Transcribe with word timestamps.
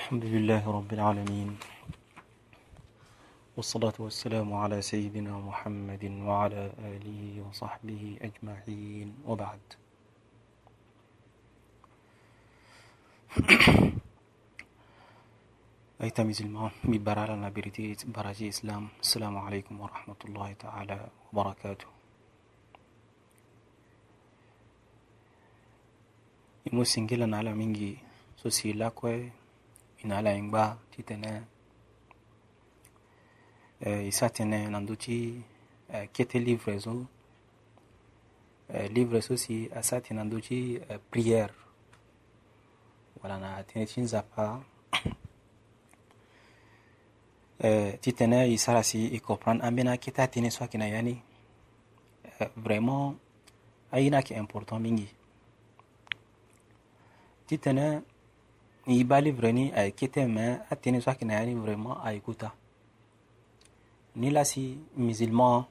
الحمد 0.00 0.24
لله 0.24 0.64
رب 0.78 0.92
العالمين 0.92 1.58
والصلاة 3.56 3.92
والسلام 3.98 4.48
على 4.54 4.82
سيدنا 4.82 5.32
محمد 5.38 6.04
وعلى 6.28 6.72
آله 6.92 7.44
وصحبه 7.48 8.16
أجمعين 8.22 9.08
وبعد. 9.28 9.60
أي 16.02 16.10
تميز 16.10 16.42
الماء 16.42 16.72
ببرالة 16.84 17.34
نبرتي 17.34 17.96
براجي 18.08 18.48
إسلام 18.48 18.88
السلام 19.04 19.38
عليكم 19.38 19.80
ورحمة 19.80 20.20
الله 20.24 20.52
تعالى 20.52 21.08
وبركاته 21.32 21.86
إمو 26.72 26.84
inalenga 30.02 30.78
ti 30.90 31.02
tene. 31.02 31.46
Eh, 33.80 34.06
isa 34.06 34.28
tene 34.28 34.68
nandu 34.68 34.96
ti 34.96 35.42
eh, 35.88 36.08
kete 36.12 36.38
livre 36.38 36.78
so 36.78 37.06
eh, 38.68 38.88
livre 38.88 39.20
so 39.22 39.36
si 39.36 39.68
asa 39.72 40.00
tene 40.00 40.20
nandu 40.20 40.40
ti 40.40 40.76
eh, 40.76 40.98
prière. 41.10 41.54
Wala 43.22 43.38
na 43.38 43.56
atene 43.56 43.86
ti 43.86 44.00
nzapa. 44.00 44.60
Eh, 47.62 47.98
ti 48.00 48.14
tene 48.14 48.48
e 48.48 48.56
sara 48.56 48.82
si 48.82 49.12
e 49.12 49.20
comprendre 49.20 49.66
ambeni 49.66 49.90
akete 49.90 50.22
atene 50.22 50.48
so 50.50 50.64
ayeke 50.64 50.78
na 50.78 50.86
ya 50.88 51.02
ni 51.02 51.12
eh, 52.40 52.50
vraiment 52.56 53.18
aye 53.92 54.08
ni 54.08 54.16
ayeke 54.16 54.32
important 54.32 54.80
mingi. 54.80 55.04
Ti 57.44 57.58
tene 57.58 58.00
i 58.86 59.04
b'ali 59.04 59.30
vreni 59.30 59.72
a 59.74 59.84
ye 59.84 59.92
kete 59.92 60.26
mais 60.26 60.58
soit 61.00 61.14
qu'il 61.14 61.56
vraiment 61.56 62.02
à 62.02 62.14
écouter. 62.14 62.48
Ni 64.16 64.30
là 64.30 64.42
musulman 64.96 65.66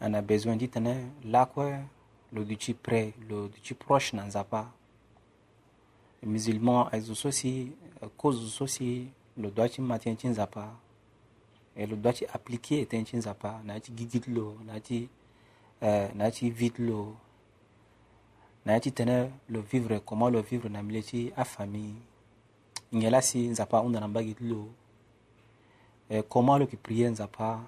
on 0.00 0.14
a 0.14 0.22
besoin 0.22 0.56
d'y 0.56 0.68
tenir 0.68 0.96
hein, 0.96 1.10
là 1.24 1.46
quoi 1.46 1.72
le 2.32 2.44
duchi 2.44 2.74
près 2.74 3.12
le 3.28 3.48
proche 3.78 4.12
n'en 4.12 4.28
a 4.34 4.44
musulman 6.22 6.88
ont 6.92 7.26
aussi 7.26 7.72
cause 8.16 8.60
aussi 8.60 9.08
le 9.36 9.50
doigt 9.50 9.68
qui 9.68 9.80
maintient 9.80 10.14
tient 10.14 10.36
a 10.38 10.46
pas. 10.46 10.72
Et 11.76 11.86
le 11.86 11.96
doigt 11.96 12.12
qui 12.12 12.26
appliqué 12.26 12.86
a 12.90 13.64
n'a 13.64 13.64
n'a 13.64 13.80
n'a 16.14 16.30
vite 16.30 16.78
le 16.78 16.94
naye 18.64 18.80
ti 18.80 18.90
tene 18.92 19.30
lo 19.48 19.60
vivre 19.60 20.00
comment 20.04 20.30
lo 20.30 20.42
vivre 20.42 20.68
na 20.68 20.82
mbele 20.82 21.02
ti 21.02 21.32
afamille 21.36 22.00
nge 22.94 23.10
la 23.10 23.22
si 23.22 23.48
nzapa 23.48 23.78
hunda 23.78 24.00
na 24.00 24.08
mbage 24.08 24.34
ti 24.34 24.44
lo 24.44 24.68
eh, 26.10 26.22
comment 26.28 26.58
lo 26.58 26.64
yeke 26.64 26.76
prie 26.76 27.08
nzapa? 27.08 27.60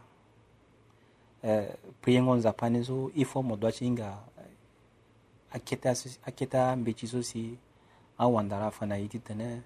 Eh, 1.43 1.75
prie 2.01 2.23
ngo 2.23 2.37
nzapa 2.37 2.71
ni 2.71 2.85
so 2.85 3.11
i 3.15 3.25
fois 3.25 3.43
mo 3.43 3.57
doit 3.57 3.73
ti 3.73 3.85
hinga 3.85 4.19
aketa, 5.51 5.95
aketa 6.27 6.77
mbe 6.77 6.93
ti 6.95 7.07
so 7.07 7.23
si 7.23 7.59
awandara 8.19 8.67
afa 8.67 8.87
na 8.87 8.97
ye 8.97 9.09
ti 9.09 9.19
tene 9.19 9.63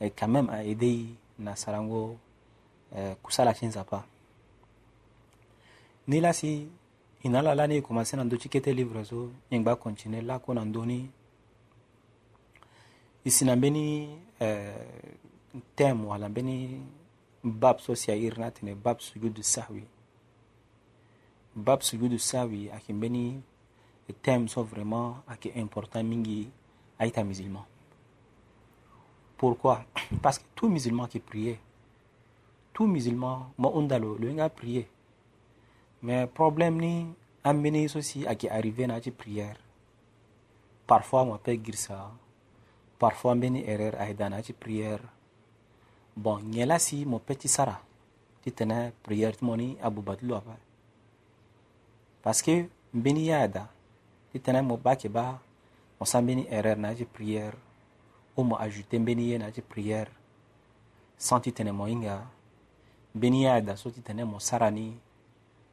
eh, 0.00 0.10
quand 0.16 0.28
même 0.28 0.50
aede 0.50 0.86
ye 0.86 1.06
na 1.38 1.56
sarango 1.56 2.16
eh, 2.96 3.14
kusala 3.22 3.54
ti 3.54 3.66
nzapa. 3.66 4.04
Ni 6.06 6.20
la 6.20 6.32
si 6.32 6.68
ina 7.22 7.42
la 7.42 7.54
lani 7.54 7.76
e 7.76 7.82
commencé 7.82 8.16
na 8.16 8.24
ndö 8.24 8.36
ti 8.36 8.48
kete 8.48 8.72
livre 8.72 9.04
so 9.04 9.30
nyen 9.50 9.62
gba 9.62 9.76
continue 9.76 10.22
lako 10.22 10.54
na 10.54 10.64
ndö 10.64 10.86
ni 10.86 11.10
e 13.24 13.30
si 13.30 13.44
na 13.44 13.56
mbeni 13.56 14.08
euh, 14.40 14.74
teme 15.76 16.06
wala 16.06 16.28
mbeni 16.28 16.80
bab 17.44 17.78
so 17.78 17.94
si 17.94 18.10
airi 18.10 18.36
bab 18.74 18.98
sujudu 19.00 19.42
bab 21.56 21.80
sujudu 21.80 22.16
ayeke 22.34 22.92
mbeni 22.92 23.42
teme 24.22 24.46
vraiment 24.46 25.16
ayeke 25.28 25.60
important 25.60 26.04
mingi 26.04 26.50
aita 26.98 27.24
musulman 27.24 27.64
pourquoi 29.36 29.84
parce 30.22 30.38
que 30.38 30.44
tout 30.54 30.68
musulman 30.68 31.06
qui 31.06 31.18
priait 31.18 31.60
tout 32.72 32.86
musulman 32.86 33.52
mo 33.58 33.70
hunda 33.74 33.98
lo 33.98 34.16
lo 34.18 34.28
hinga 34.28 34.48
prier 34.48 34.86
mais 36.02 36.26
problème 36.26 36.80
ni 36.80 37.12
an 37.44 37.54
bini 37.60 37.88
sosi 37.88 38.26
ake 38.26 38.48
arrivé 38.48 38.86
na 38.86 39.00
ci 39.00 39.10
prière. 39.10 39.60
Parfois 40.86 41.24
mo 41.24 41.36
pe 41.38 41.52
girsa 41.62 42.10
parfois 42.98 43.34
n 43.34 43.56
erreur 43.56 43.94
ayda 44.00 44.28
na 44.28 44.42
ci 44.42 44.52
prière. 44.52 45.04
Bon 46.16 46.40
ɲɛla 46.40 46.78
si 46.78 47.04
mo 47.04 47.18
pe 47.18 47.34
ti 47.34 47.48
sara 47.48 47.80
ti 48.42 48.50
tɛnɛ 48.50 48.92
prière 49.02 49.36
ti 49.36 49.44
mo 49.44 49.56
ni 49.56 49.76
abubatulu 49.80 50.34
parce 52.22 52.42
que 52.42 52.68
n 52.94 53.00
beni 53.00 53.26
yaada 53.26 53.68
ti 54.32 54.38
tɛnɛ 54.38 54.62
mo 54.62 54.76
ba 54.76 54.96
ke 54.96 55.08
ba 55.08 55.40
erreur 56.50 56.76
na 56.76 56.94
ci 56.94 57.04
prière. 57.04 57.56
Ou 58.36 58.44
mo 58.44 58.56
ajouté 58.56 58.98
na 58.98 59.50
prière. 59.68 60.08
Sans 61.18 61.40
ti 61.40 61.50
tɛnɛ 61.52 61.72
mo 61.72 61.86
yinga 61.86 62.24
n 63.14 63.20
beni 63.20 63.42
yaada 63.44 63.76
so 63.76 63.90
ti 63.90 64.00
tɛnɛ 64.00 64.24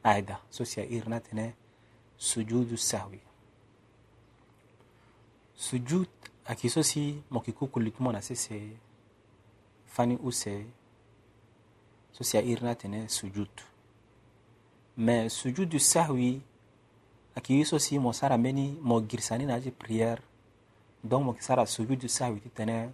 Aidha, 0.08 0.40
susiair 0.50 1.08
natene 1.08 1.54
sujudu 2.16 2.76
sahwi. 2.76 3.20
Sujud 5.54 6.08
akiso 6.46 6.82
si 6.82 7.22
moki 7.30 7.52
kukuli 7.52 7.90
tumo 7.90 8.12
na 8.12 8.22
sese 8.22 8.56
fani 9.86 10.16
use 10.22 10.64
susiair 12.12 12.62
natene 12.62 13.08
sujud. 13.08 13.50
Mais 14.96 15.28
sujudu 15.28 15.78
sahwi 15.78 16.40
akiso 17.36 17.78
si 17.78 17.98
mo 17.98 18.12
sara 18.12 18.38
meni 18.38 18.78
mo 18.80 19.00
girsani 19.00 19.44
naji 19.46 19.70
prière. 19.70 20.22
Donc 21.04 21.24
moki 21.24 21.42
sara 21.42 21.66
sujudu 21.66 22.08
sahwi 22.08 22.40
titene 22.40 22.92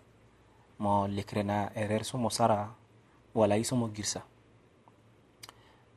mo 0.78 1.06
lekrena 1.06 1.70
erer 1.76 2.04
so 2.04 2.19
mo 2.19 2.31
sara 2.31 2.75
wala 3.34 3.56
iso 3.56 3.76
mo 3.76 3.88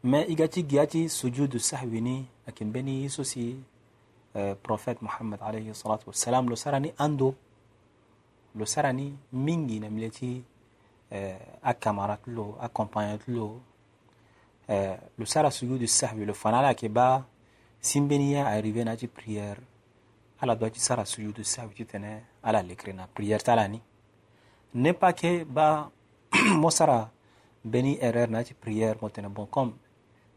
ما 0.07 0.23
إيجاتي 0.23 0.61
جياتي 0.61 1.07
سجود 1.07 1.55
السهويني 1.55 2.25
لكن 2.47 2.71
بني 2.71 3.03
يسوسي 3.03 3.59
آه، 4.35 4.57
بروفيت 4.65 5.03
محمد 5.03 5.43
عليه 5.43 5.69
الصلاة 5.71 5.99
والسلام 6.07 6.49
لو 6.49 6.55
سراني 6.55 6.93
أندو 7.01 7.33
لو 8.55 8.65
سراني 8.65 9.15
مينجي 9.33 9.79
نملتي 9.79 10.43
آه، 11.13 11.39
أكامارات 11.63 12.19
لو 12.27 12.55
أكامبانيات 12.59 13.29
لو 13.29 13.59
آه، 14.69 14.99
لو 15.19 15.25
سارا 15.25 15.49
سجود 15.49 15.81
السهوي 15.81 16.25
لو 16.25 16.33
فانا 16.33 16.71
كبا 16.71 17.23
سيمبنيا 17.81 18.57
أريفينا 18.57 18.95
تي 18.95 19.09
بريير 19.17 19.57
على 20.41 20.55
دوات 20.55 20.77
سارا 20.77 21.03
سجود 21.03 21.39
السهوي 21.39 21.73
تي 21.73 21.83
تنى 21.83 22.23
على 22.43 22.61
لكرنا 22.61 23.07
بريير 23.17 23.39
تالاني. 23.39 23.81
نبا 24.75 25.11
كي 25.11 25.43
با 25.43 25.89
مو 26.63 26.69
سارا 26.69 27.09
بني 27.65 28.09
إرير 28.09 28.29
ناتي 28.29 28.55
بريير 28.63 28.97
مو 29.01 29.07
تنى 29.07 29.27
بون 29.27 29.45
كوم 29.45 29.77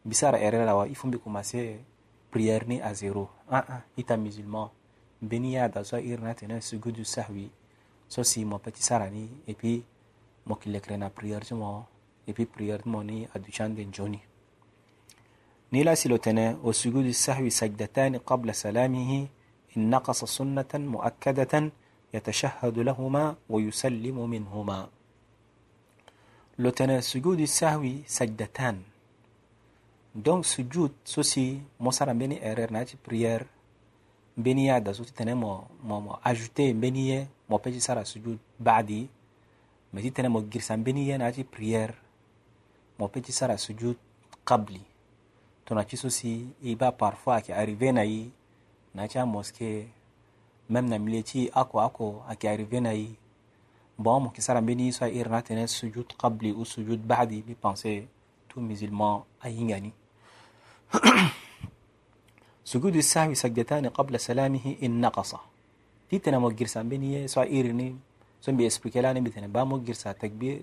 bisara 0.04 0.38
erreur 0.38 0.64
la 0.66 0.76
wa 0.76 0.86
il 0.88 0.94
faut 0.94 1.08
bi 1.08 1.18
commencer 1.18 1.80
prière 2.30 2.64
ni 2.66 2.80
à 2.80 2.94
zéro 2.94 3.28
ah 3.50 3.64
ah 3.68 3.82
ita 3.96 4.16
musulman 4.16 4.70
beni 5.22 5.54
ya 5.54 5.68
da 5.68 5.84
so 5.84 5.96
ir 5.98 6.20
na 6.20 6.34
tene 6.34 6.60
sujudu 6.60 7.04
sahwi 7.04 7.50
so 8.08 8.22
si 8.22 8.44
mo 8.44 8.58
petit 8.58 8.82
sara 8.82 9.10
ni 9.10 9.28
et 9.46 9.54
puis 9.54 9.84
mo 10.46 10.54
ki 10.56 10.70
lekre 10.70 10.96
na 10.96 11.10
prière 11.10 11.44
mo 11.52 11.84
et 12.26 12.32
puis 12.32 12.46
prière 12.46 12.80
mo 12.86 13.02
ni 13.02 13.26
aduchan 13.34 13.70
den 13.74 13.92
joni 13.92 14.20
نيلا 15.72 15.94
سلوتنا 15.94 16.58
وسجود 16.66 17.06
السهو 17.14 17.46
سجدتان 17.48 18.18
قبل 18.26 18.48
سلامه 18.54 19.10
إن 19.76 19.90
نقص 19.90 20.24
سنة 20.26 20.72
مؤكدة 20.74 21.54
يتشهد 22.14 22.76
لهما 22.78 23.24
ويسلم 23.50 24.16
منهما 24.30 24.80
لوتنا 26.58 27.00
سجود 27.00 27.40
السهو 27.40 27.86
سجدتان 28.06 28.76
donc 30.14 30.44
sujud 30.44 30.90
so 31.04 31.22
si 31.22 31.62
mosara 31.78 32.14
mbeni 32.14 32.38
erreur 32.42 32.70
na 32.70 32.78
ya 32.78 32.84
ti 32.84 32.96
prière? 32.96 33.46
Mbeni 34.36 34.66
ye 34.66 34.72
ada 34.72 34.94
so 34.94 35.04
ti 35.04 35.12
tene 35.12 35.34
mo, 35.34 35.68
mo, 35.82 36.00
mo 36.00 36.18
ajouté 36.24 36.74
mbeni 36.74 37.08
ye 37.08 37.26
mo 37.48 37.58
peut 37.58 37.70
ti 37.70 37.80
sara 37.80 38.04
sujud 38.04 38.38
badi. 38.58 39.08
Me 39.92 40.02
ti 40.02 40.10
tene 40.10 40.28
mo 40.28 40.42
girisa 40.42 40.76
mbeni 40.76 41.08
ye 41.08 41.18
na 41.18 41.30
ya 41.30 41.32
ti 41.32 41.44
prière? 41.44 41.94
Mo 42.98 43.08
peut 43.08 43.22
ti 43.22 43.32
sara 43.32 43.56
sujud 43.58 43.96
kabli. 44.44 44.82
Tongana 45.64 45.86
ti 45.86 45.96
so 45.96 46.10
si 46.10 46.50
e 46.62 46.74
ba 46.74 46.90
parfois 46.90 47.38
ayeke 47.38 47.54
arrivé 47.54 47.92
na 47.92 48.02
ye 48.02 48.30
na 48.94 49.02
ya 49.02 49.08
ti 49.08 49.18
amosqué 49.18 49.86
même 50.68 50.88
na 50.88 50.98
milieu 50.98 51.22
ti 51.22 51.50
oko 51.54 51.78
oko 51.78 52.22
ayeke 52.28 52.48
arrivé 52.48 52.80
na 52.80 52.94
ye 52.94 53.14
bon 53.98 54.20
mo 54.20 54.28
yeke 54.34 54.42
sara 54.42 54.60
mbeni 54.60 54.90
ye 54.90 54.92
so 54.92 55.04
airi 55.04 55.30
na 55.30 55.38
atene 55.38 55.66
sujud 55.66 56.18
kabli 56.18 56.50
ou 56.50 56.64
sujud 56.64 56.98
badi 56.98 57.42
mbi 57.42 57.54
pensé 57.54 58.08
tout 58.48 58.60
musulman 58.60 59.22
ahinga 59.42 59.78
ni 59.78 59.92
سجود 62.70 62.96
السهو 62.96 63.34
سجدتان 63.34 63.86
قبل 63.88 64.20
سلامه 64.20 64.76
إن 64.82 65.00
نقص. 65.00 65.34
تيتنا 66.10 66.38
موجر 66.38 66.66
سامبيني 66.66 67.28
سوى 67.28 67.46
إيرني 67.46 67.96
سوى 68.40 68.54
بيسبكيلاني 68.54 69.20
مثلا 69.20 69.46
با 69.46 69.64
موجر 69.64 69.92
سا 69.92 70.12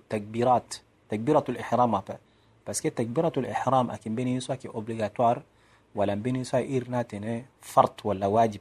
تكبيرات. 0.09 0.75
تكبيرة 1.09 1.43
الإحرام 1.49 1.95
أفا 1.95 2.17
بس 2.67 2.81
كي 2.81 2.89
تكبيرة 2.89 3.31
الإحرام 3.37 3.91
أكين 3.91 4.15
بني 4.15 4.39
سوى 4.39 4.57
كي 4.57 4.67
أوبليغاتوار 4.67 5.41
ولا 5.95 6.15
بيني 6.15 6.43
سوى 6.43 6.61
إيرنا 6.61 7.01
تيني 7.01 7.45
فرط 7.61 8.05
ولا 8.05 8.27
واجب. 8.27 8.59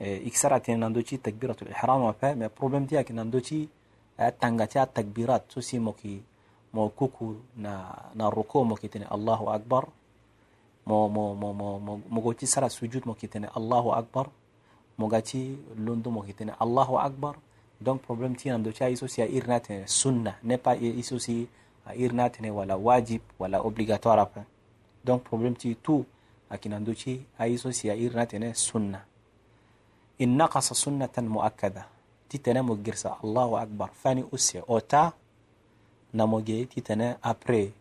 إيه، 0.00 0.28
إكسرة 0.28 0.58
تيني 0.58 0.80
نندوشي 0.80 1.16
تكبيرة 1.16 1.56
الإحرام 1.62 2.02
أفا 2.02 2.34
ما 2.34 2.50
بروبلم 2.58 2.84
تيك 2.86 3.12
نندوشي 3.12 3.68
آه، 4.20 4.28
تنغتيا 4.28 4.84
تكبيرات. 4.84 5.42
سوى 5.48 5.62
سي 5.62 5.78
موكي 5.78 6.22
موكوكو 6.74 7.34
نا 7.56 8.02
نا 8.14 8.28
ركو 8.28 8.64
موكي 8.64 8.88
تيني 8.88 9.14
الله 9.14 9.54
أكبر. 9.54 9.88
Mo 10.86 11.08
mo 11.08 11.34
mo 11.34 11.52
mo 11.52 11.78
mo 11.80 11.92
mo 12.08 12.20
goti 12.20 12.46
sara 12.46 12.68
sujud 12.68 13.06
mo 13.06 13.14
kitene 13.14 13.48
Allahu 13.56 13.92
akbar 13.96 14.28
mo 14.98 15.08
gati 15.08 15.56
londo 15.80 16.10
mo 16.10 16.20
kitene 16.22 16.52
Allahu 16.60 17.00
akbar 17.00 17.34
donc 17.80 18.02
problème 18.02 18.36
ti 18.36 18.50
ando 18.50 18.72
cha 18.72 18.90
iso 18.90 19.08
si 19.08 19.22
a 19.22 19.26
irnate 19.26 19.84
sunna 19.86 20.36
ne 20.42 20.56
pas 20.58 20.76
iso 20.76 21.18
si 21.18 21.48
a 21.86 21.94
irnate 21.96 22.40
ne 22.40 22.50
wala 22.50 22.76
wajib 22.76 23.20
wala 23.38 23.64
obligatoire 23.64 24.20
apa 24.20 24.44
donc 25.04 25.22
problème 25.24 25.56
ti 25.56 25.76
tout 25.76 26.04
akinando 26.50 26.94
ci 26.94 27.24
a 27.38 27.48
iso 27.48 27.72
si 27.72 27.88
a 27.88 27.94
irnate 27.96 28.34
ne 28.38 28.52
sunna 28.54 29.00
in 30.18 30.36
naqasa 30.36 30.74
sunnatan 30.74 31.26
muakkada 31.26 31.88
ti 32.28 32.38
tene 32.38 32.60
mo 32.62 32.76
girsa 32.76 33.18
Allahu 33.24 33.56
akbar 33.56 33.88
fani 33.92 34.24
usse 34.32 34.60
après 37.22 37.72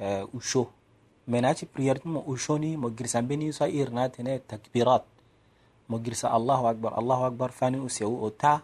اوشو 0.00 0.66
مناتي 1.28 1.66
بريارتي 1.74 2.08
مو 2.08 2.20
اوشوني 2.20 2.76
مو 2.76 2.88
جرسان 2.88 3.26
بني 3.26 3.52
سائر 3.52 3.90
ناتين 3.90 4.46
تكبيرات 4.46 5.04
مو 5.88 5.98
جرسا 5.98 6.36
الله 6.36 6.70
اكبر 6.70 6.98
الله 6.98 7.26
اكبر 7.26 7.50
فاني 7.50 7.78
اوسيو 7.78 8.18
اوتا 8.18 8.60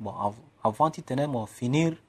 مو 0.00 0.32
افانتي 0.64 1.02
تنمو 1.02 1.44
فينير 1.44 2.02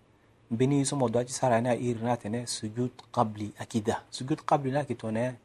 بني 0.51 0.86
سمو 0.86 1.07
دواتي 1.07 1.34
سارة 1.34 1.60
نا 1.60 1.72
إيرنا 1.72 2.46
سجود 2.46 2.92
قبلي 3.13 3.50
أكيدا. 3.62 3.98
سجود 4.12 4.40
قبلي 4.42 4.72
نا 4.72 4.84
كتونا 4.84 5.36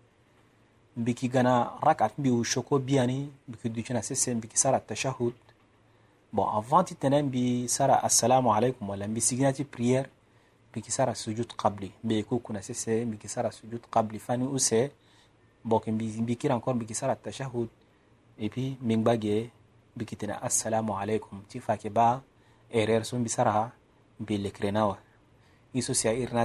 بكي 0.97 1.29
غنا 1.29 1.79
راك 1.85 2.03
عتبي 2.03 2.31
وشوكو 2.31 2.79
بياني 2.79 3.29
بكي 3.49 3.69
دوشنا 3.69 4.01
سيسين 4.01 4.41
بكي 4.41 4.57
سارة 4.57 4.77
التشهد. 4.77 5.33
بو 6.33 6.43
أفانتي 6.59 6.95
تتنام 6.95 7.29
بي 7.29 7.69
سارة 7.69 8.07
السلام 8.07 8.49
عليكم 8.49 8.91
ولا 8.91 9.07
بي 9.07 9.21
سيجناتي 9.21 9.67
بريير 9.73 10.07
بكي 10.77 10.91
سارة 10.91 11.13
سجود 11.13 11.53
قبلي. 11.53 11.91
بيكو 12.05 12.39
كنا 12.39 12.61
سيسين 12.61 13.11
بكي 13.11 13.29
سارة 13.29 13.51
سجود 13.51 13.81
قبلي. 13.93 14.19
فاني 14.19 14.57
أسي 14.57 14.91
بوكي 15.65 15.91
بي 15.91 16.21
بكي 16.21 16.49
رانكور 16.49 16.75
بكي 16.75 16.95
سارة 16.95 17.13
التشهد. 17.13 17.69
إبي 18.41 18.77
من 18.83 19.05
باقي 19.05 19.47
بكي 19.97 20.17
تنا 20.17 20.47
السلام 20.47 20.93
عليكم. 20.93 21.43
تفاكي 21.51 21.89
با 21.89 22.21
إرير 22.75 23.03
سون 23.03 23.23
بي 23.23 23.29
سارة 23.29 23.73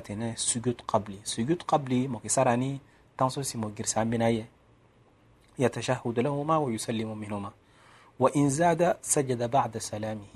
tene 0.01 0.33
sujud 0.36 0.81
qabli 0.86 1.19
sujud 1.24 1.63
qabli 1.66 2.07
mo 2.07 2.19
kisarani 2.19 2.81
tanso 3.18 3.44
si 3.44 3.57
mo 3.57 3.69
girsa 3.69 4.06
minaye 4.06 4.48
يتشهد 5.60 6.19
لهما 6.19 6.57
ويسلم 6.57 7.18
منهما. 7.18 7.51
وإن 8.19 8.50
زاد 8.50 8.98
سجد 9.01 9.51
بعد 9.51 9.77
سلامه. 9.77 10.33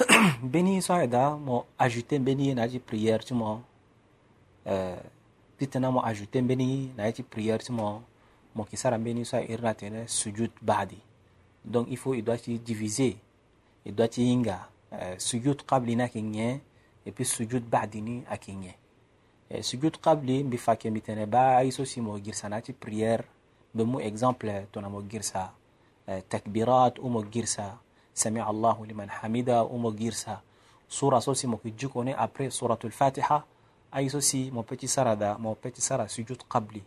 بني 0.42 0.80
صعدا 0.80 1.28
مو 1.28 1.64
أجوتين 1.80 2.24
بني 2.24 2.54
ناجي 2.54 2.80
بريير 2.88 3.20
تمو 3.20 3.60
تتنا 5.58 5.90
مو 5.90 6.00
أجوتين 6.00 6.46
بني 6.46 6.90
ناجي 6.96 7.24
بريير 7.32 7.58
تمو 7.58 8.00
مو 8.56 8.64
كسارا 8.64 8.96
بني 8.96 9.22
إرنا 9.34 9.72
تene 9.72 10.06
سجود 10.06 10.50
بعدي. 10.62 10.98
se 11.72 12.50
diviser 12.50 13.16
il 13.84 13.94
doit 13.94 14.12
se 14.12 14.20
inga 14.20 14.68
sujud 15.18 15.62
qabli 15.66 15.96
na 15.96 16.08
kinye 16.08 16.60
et 17.06 17.12
puis 17.12 17.24
sujud 17.24 17.62
ba'dini 17.62 18.24
akinye 18.28 18.74
sujud 19.62 20.00
qabli 20.00 20.42
bi 20.44 20.56
fake 20.56 20.90
mitene 20.90 21.26
ba 21.26 21.62
iso 21.64 21.84
si 21.84 22.00
mo 22.00 22.18
girsa 22.18 22.48
na 22.48 22.60
ci 22.60 22.72
prière 22.72 23.24
be 23.74 23.84
mu 23.84 24.00
exemple 24.00 24.66
to 24.72 24.80
na 24.80 24.88
mo 24.88 25.02
girsa 25.02 25.52
takbirat 26.28 26.98
o 26.98 27.08
mo 27.08 27.22
girsa 27.22 27.78
sami 28.12 28.40
Allahu 28.40 28.84
liman 28.84 29.08
hamida 29.08 29.64
o 29.64 29.78
mo 29.78 29.92
girsa. 29.92 30.42
Sura 30.88 31.20
so 31.20 31.34
si 31.34 31.46
mo 31.46 31.56
ki 31.56 31.72
jukone 31.78 32.14
après 32.18 32.50
suratul 32.50 32.90
fatiha 32.90 33.44
ay 33.92 34.10
so 34.10 34.20
si 34.20 34.50
mo 34.50 34.62
peti 34.62 34.88
sarada 34.88 35.38
mo 35.38 35.54
peti 35.54 35.80
sara 35.80 36.08
sujud 36.08 36.42
qabli. 36.48 36.82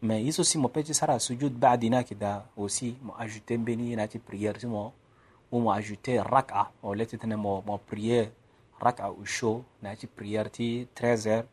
Mais 0.00 0.24
iso 0.24 0.42
si 0.42 0.58
mo 0.58 0.68
peti 0.68 0.94
sara 0.94 1.18
sujud 1.18 1.52
ba'dina 1.52 2.02
kida 2.02 2.46
aussi 2.56 2.96
mo 3.02 3.14
ajouter 3.18 3.58
beni 3.58 3.94
na 3.96 4.08
ci 4.08 4.18
prière 4.18 4.58
si 4.58 4.66
mo 4.66 4.92
mo 5.52 5.72
ajouter 5.72 6.20
raka 6.24 6.68
o 6.82 6.94
leti 6.94 7.16
tene 7.16 7.36
mo 7.36 7.62
mo 7.66 7.78
prier 7.78 8.28
raka 8.80 9.08
u 9.10 9.24
show 9.24 9.64
na 9.82 9.96
ci 9.96 10.06
prière 10.06 10.50
ti 10.50 10.86
13 10.94 11.26
heures 11.26 11.46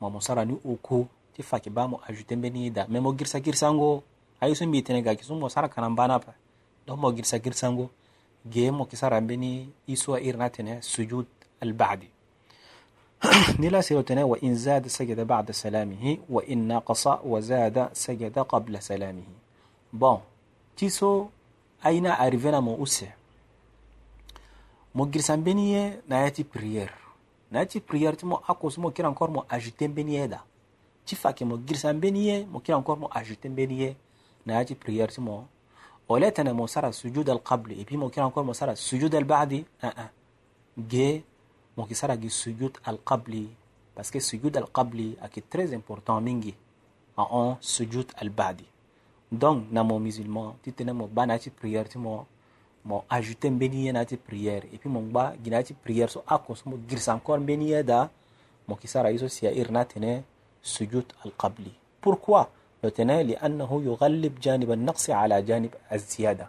mo 0.00 0.10
mo 0.10 0.20
sara 0.20 0.44
ni 0.44 0.58
uku 0.64 1.06
ti 1.34 1.42
faki 1.42 1.70
ba 1.70 1.86
mo 1.86 2.00
ajouter 2.08 2.36
beni 2.36 2.70
da 2.70 2.86
mais 2.88 3.00
mo 3.02 3.12
girsa 3.14 3.40
girsango 3.40 4.02
ay 4.40 4.54
so 4.54 4.66
mbi 4.66 4.82
tene 4.82 5.02
ga 5.02 5.14
ki 5.14 5.22
mo 5.32 5.48
sara 5.48 5.68
kanan 5.68 5.94
bana 5.94 6.18
pa 6.18 6.34
donc 6.86 6.98
mo 6.98 7.12
girsa 7.12 7.38
girsango 7.38 7.90
ge 8.44 8.70
mo 8.70 8.84
ki 8.84 8.96
sara 8.96 9.20
beni 9.20 9.70
iso 9.86 10.18
irna 10.18 10.50
tene 10.50 10.82
sujud 10.82 11.26
al 11.62 11.72
ba'di 11.72 12.08
نلا 13.58 13.80
سيرتنا 13.80 14.24
وإن 14.24 14.54
زاد 14.54 14.86
سجد 14.86 15.20
بعد 15.20 15.50
سلامه 15.50 16.18
وإن 16.30 16.68
نقص 16.68 17.06
وزاد 17.24 17.88
سجد 17.96 18.38
قبل 18.38 18.82
سلامه 18.82 19.24
tiso 20.76 21.30
aina 21.82 22.18
arrivena 22.20 22.60
mo 22.60 22.76
use 22.76 23.08
mo 24.96 25.04
girsan 25.04 25.42
beniye 25.44 26.00
na 26.08 26.24
yati 26.24 26.44
prière. 26.44 26.96
Na 27.52 27.60
yati 27.60 27.80
prière 27.80 28.16
ti 28.16 28.24
mo 28.24 28.40
akos 28.48 28.78
mo 28.78 28.90
kira 28.90 29.08
encore 29.08 29.30
mo 29.30 29.44
ajouter 29.48 29.88
beniye 29.88 30.26
da. 30.28 30.40
Ti 31.04 31.14
fake 31.14 31.44
mo 31.44 31.58
girsan 31.58 32.00
beniye 32.00 32.46
mo 32.48 32.60
kira 32.60 32.78
encore 32.78 32.98
mo 32.98 33.10
ajouter 33.12 33.50
beniye 33.50 33.94
na 34.46 34.54
yati 34.54 34.74
prière 34.74 35.12
ti 35.12 35.20
mo 35.20 35.44
oletana 36.08 36.54
mo 36.54 36.66
sara 36.66 36.92
sujud 36.92 37.28
al 37.28 37.42
qabli 37.42 37.78
et 37.80 37.84
puis 37.84 37.98
mo 37.98 38.08
kira 38.08 38.24
encore 38.24 38.44
mo 38.44 38.54
sara 38.54 38.74
sujud 38.74 39.14
al 39.14 39.24
ba'di 39.24 39.66
ah 39.82 39.92
ah 39.96 40.10
ge 40.78 41.22
mo 41.76 41.84
ki 41.84 41.94
sara 41.94 42.16
gi 42.16 42.30
sujud 42.30 42.80
al 42.84 42.96
qabli 43.04 43.50
parce 43.94 44.10
que 44.10 44.18
sujud 44.18 44.56
al 44.56 44.64
aki 45.20 45.42
très 45.42 45.74
important 45.74 46.22
mingi 46.22 46.54
en 47.18 47.26
on 47.30 47.56
sujud 47.60 48.06
al 48.16 48.30
ba'di. 48.30 48.64
Donc 49.30 49.70
na 49.70 49.82
mo 49.82 49.98
musulman 49.98 50.54
ti 50.62 50.72
tene 50.72 50.92
mo 50.92 51.06
ba 51.06 51.26
na 51.26 51.38
ti 51.38 51.50
prière 51.50 51.86
ti 51.86 51.98
mo 51.98 52.26
mo 52.86 53.04
ajouter 53.10 53.50
mbeni 53.50 53.86
ye 53.86 53.92
na 53.92 54.04
ti 54.04 54.16
prière 54.16 54.62
et 54.72 54.78
puis 54.78 54.88
mo 54.88 55.00
gba 55.00 55.34
gi 55.42 55.50
na 55.50 55.62
ti 55.62 55.74
prière 55.74 56.10
so 56.10 56.22
ako 56.26 56.54
so 56.54 56.70
mo 56.70 56.76
girsa 56.88 57.14
encore 57.14 57.40
mbeni 57.40 57.70
ye 57.70 57.82
da 57.82 58.08
mo 58.68 58.76
ki 58.76 58.88
sara 58.88 59.10
iso 59.10 59.28
sia 59.28 59.50
ir 59.50 59.70
na 59.72 59.84
tene 59.84 60.22
sujud 60.62 61.06
al 61.24 61.32
qabli 61.40 61.72
pourquoi 62.00 62.46
lo 62.82 62.90
tene 62.90 63.22
لأنه 63.22 63.82
يغلب 63.84 64.40
جانب 64.40 64.70
النقص 64.70 65.10
على 65.10 65.42
جانب 65.42 65.70
الزيادة 65.92 66.46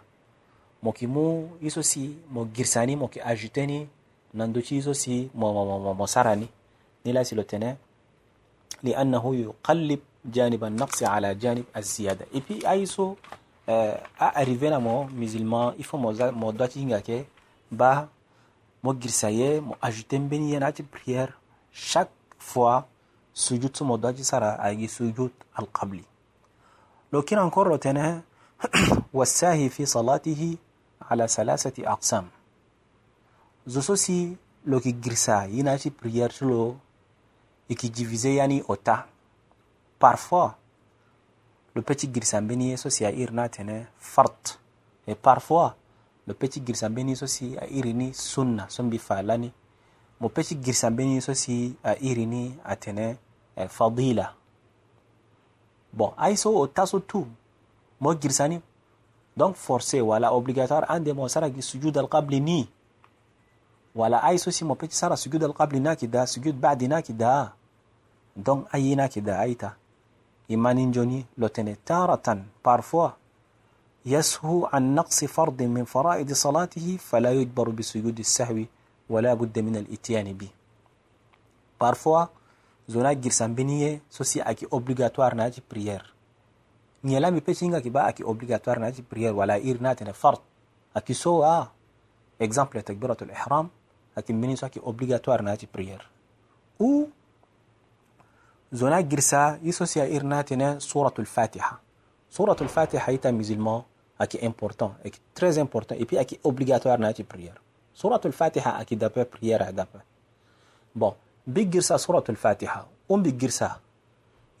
mo 0.82 0.92
ki 0.92 1.06
mu 1.06 1.58
iso 1.60 1.82
si 1.82 2.14
mo 2.30 2.46
girsani 2.54 2.94
mo 2.96 3.08
ki 3.08 3.20
ajouteni 3.20 3.88
nanduci 4.34 4.76
iso 4.78 4.94
si 4.94 5.30
mo, 5.34 5.52
mo, 5.52 5.64
mo, 5.66 5.78
mo, 5.78 5.94
mo 5.94 6.06
sarani 6.06 6.48
ni 7.04 7.12
la 7.12 7.24
si 7.24 7.34
lo 7.34 7.42
tene 7.42 7.76
لأنه 8.82 9.34
يقلب 9.34 10.00
جانب 10.24 10.64
النقص 10.64 11.02
على 11.02 11.34
جانب 11.34 11.64
الزيادة 11.76 12.26
et 12.34 12.40
puis 12.40 12.62
aiso 12.66 13.02
euh, 13.02 13.14
Euh, 13.68 13.94
a 14.18 14.28
arrivena 14.40 14.80
mo 14.80 15.04
musulman 15.12 15.74
i 15.78 15.82
fo 15.84 15.98
mo, 15.98 16.12
mo 16.32 16.52
dwati 16.52 16.80
hinga 16.80 17.02
ke 17.04 17.26
ba 17.70 18.08
mo 18.82 18.94
girsa 18.94 19.28
ye 19.30 19.60
mo 19.60 19.76
ajute 19.82 20.18
mbeni 20.18 20.52
ye 20.52 20.82
prière. 20.90 21.32
Chaque 21.70 22.10
fois 22.38 22.86
sujud 23.34 23.76
so 23.76 23.84
mo 23.84 23.98
dwati 23.98 24.24
sara 24.24 24.56
agi 24.60 24.88
sujud 24.88 25.30
alqabli 25.54 26.04
lo 27.12 27.22
kina 27.22 27.44
encore 27.44 27.78
tene 27.78 28.22
wasahi 29.12 29.68
fi 29.68 29.86
salatihi 29.86 30.58
ala 31.10 31.28
salasati 31.28 31.84
aqsam. 31.84 32.24
Zo 33.66 33.80
so 33.82 33.96
si 33.96 34.36
lo 34.64 34.80
ki 34.80 34.92
girsa 34.92 35.46
yi 35.46 35.62
nati 35.62 35.90
prière 35.90 36.40
lo 36.40 36.76
e 37.68 37.74
yani 38.34 38.62
ota. 38.68 39.06
Parfois 39.98 40.56
le 41.78 41.82
petit 41.82 42.10
Girsambeni 42.12 42.74
aussi 42.74 43.04
a 43.04 43.12
irna 43.12 43.48
tene 43.48 43.86
fart. 43.98 44.58
Et 45.06 45.14
parfois, 45.14 45.76
le 46.26 46.34
petit 46.34 46.60
Girsambeni 46.66 47.14
aussi 47.22 47.56
a 47.56 47.68
irini 47.68 48.12
sunna, 48.12 48.66
sombi 48.68 48.98
falani. 48.98 49.52
Mon 50.18 50.28
petit 50.28 50.58
Girsambeni 50.60 51.18
aussi 51.18 51.76
a 51.84 51.94
irini 52.00 52.58
a 52.64 52.74
tene 52.74 53.16
fadila. 53.68 54.34
Bon, 55.92 56.12
ah, 56.16 56.24
aiso 56.24 56.50
o 56.50 56.66
taso 56.66 56.98
tout. 56.98 57.28
Mo 58.00 58.12
Girsani. 58.20 58.60
Donc 59.36 59.54
forcé, 59.54 60.00
voilà, 60.00 60.34
obligatoire, 60.34 60.84
un 60.90 60.98
des 60.98 61.12
mots, 61.12 61.28
sara 61.28 61.48
sujud 61.60 61.96
al-qabli 61.96 62.40
ni. 62.40 62.68
Voilà, 63.94 64.18
ah, 64.18 64.32
aiso 64.32 64.50
si 64.50 64.64
mon 64.64 64.74
petit 64.74 64.96
sara 64.96 65.14
sujud 65.16 65.44
al-qabli 65.44 65.78
na 65.78 65.94
da, 65.94 66.26
sujud 66.26 66.56
ba'di 66.56 66.88
na 66.88 67.02
ki 67.02 67.14
da. 67.14 67.54
Donc 68.34 68.66
ayina 68.72 69.08
ki 69.08 69.22
da, 69.22 69.38
aïta. 69.38 69.76
يمانينجوني 70.48 71.24
لوتيني. 71.38 71.76
تارة 71.86 72.44
بارفوا 72.64 73.08
يسهو 74.06 74.66
عن 74.66 74.94
نقص 74.94 75.24
فرض 75.24 75.62
من 75.62 75.84
فرائض 75.84 76.32
صلاته 76.32 76.96
فلا 76.96 77.32
يجبر 77.32 77.68
بسجود 77.68 78.18
السهو 78.18 78.64
ولا 79.10 79.34
بد 79.34 79.58
من 79.58 79.76
الإتيان 79.76 80.32
به. 80.32 80.48
بارفوا 81.80 82.24
زونا 82.88 83.12
جرسان 83.12 83.54
بنية 83.54 84.00
سوسي 84.10 84.40
أكي 84.42 84.66
اوبليغاتوار 84.72 85.34
ناتي 85.34 85.62
بريير 85.70 86.14
نيلا 87.04 87.30
مي 87.30 87.40
بيتشينغا 87.40 87.78
كي 87.78 87.90
با 87.90 88.08
أكي 88.08 88.24
اوبليغاتوار 88.24 88.78
ناتي 88.78 89.04
بريير 89.12 89.34
ولا 89.34 89.54
إير 89.54 89.82
ناتنا 89.82 90.12
فرض. 90.12 90.38
أكي 90.96 91.14
سو 91.14 91.64
اكزامبل 92.42 92.82
تكبيرة 92.82 93.16
الإحرام. 93.22 93.68
أكي 94.18 94.32
منين 94.32 94.56
أكي 94.62 94.80
اوبليغاتوار 94.80 95.42
ناتي 95.42 95.68
بريير 95.74 96.08
أو 96.80 97.06
زناك 98.72 99.04
جرسا 99.04 99.60
يسوس 99.62 99.96
يا 99.96 100.16
إرناتنا 100.16 100.78
سورة 100.78 101.14
الفاتحة. 101.18 101.80
سورة 102.30 102.56
الفاتحة 102.60 103.12
هي 103.12 103.16
تميزلما 103.16 103.82
أكي 104.20 104.46
إمبورتان 104.46 104.92
أكي 105.06 105.20
تريز 105.34 105.58
إمبورتان 105.58 106.00
إبي 106.00 106.20
أكي 106.20 106.38
أوبليغاتوار 106.46 106.98
ناتي 106.98 107.22
بريير 107.22 107.60
سورة 107.94 108.20
الفاتحة 108.24 108.80
أكي 108.80 108.94
دابا 108.94 109.26
بريير 109.32 109.70
دابا 109.70 110.00
بون 110.94 111.12
بيك 111.46 111.66
جرسا 111.66 111.96
سورة 111.96 112.24
الفاتحة 112.28 112.86
أم 113.10 113.22
بيك 113.22 113.34
جرسا 113.34 113.80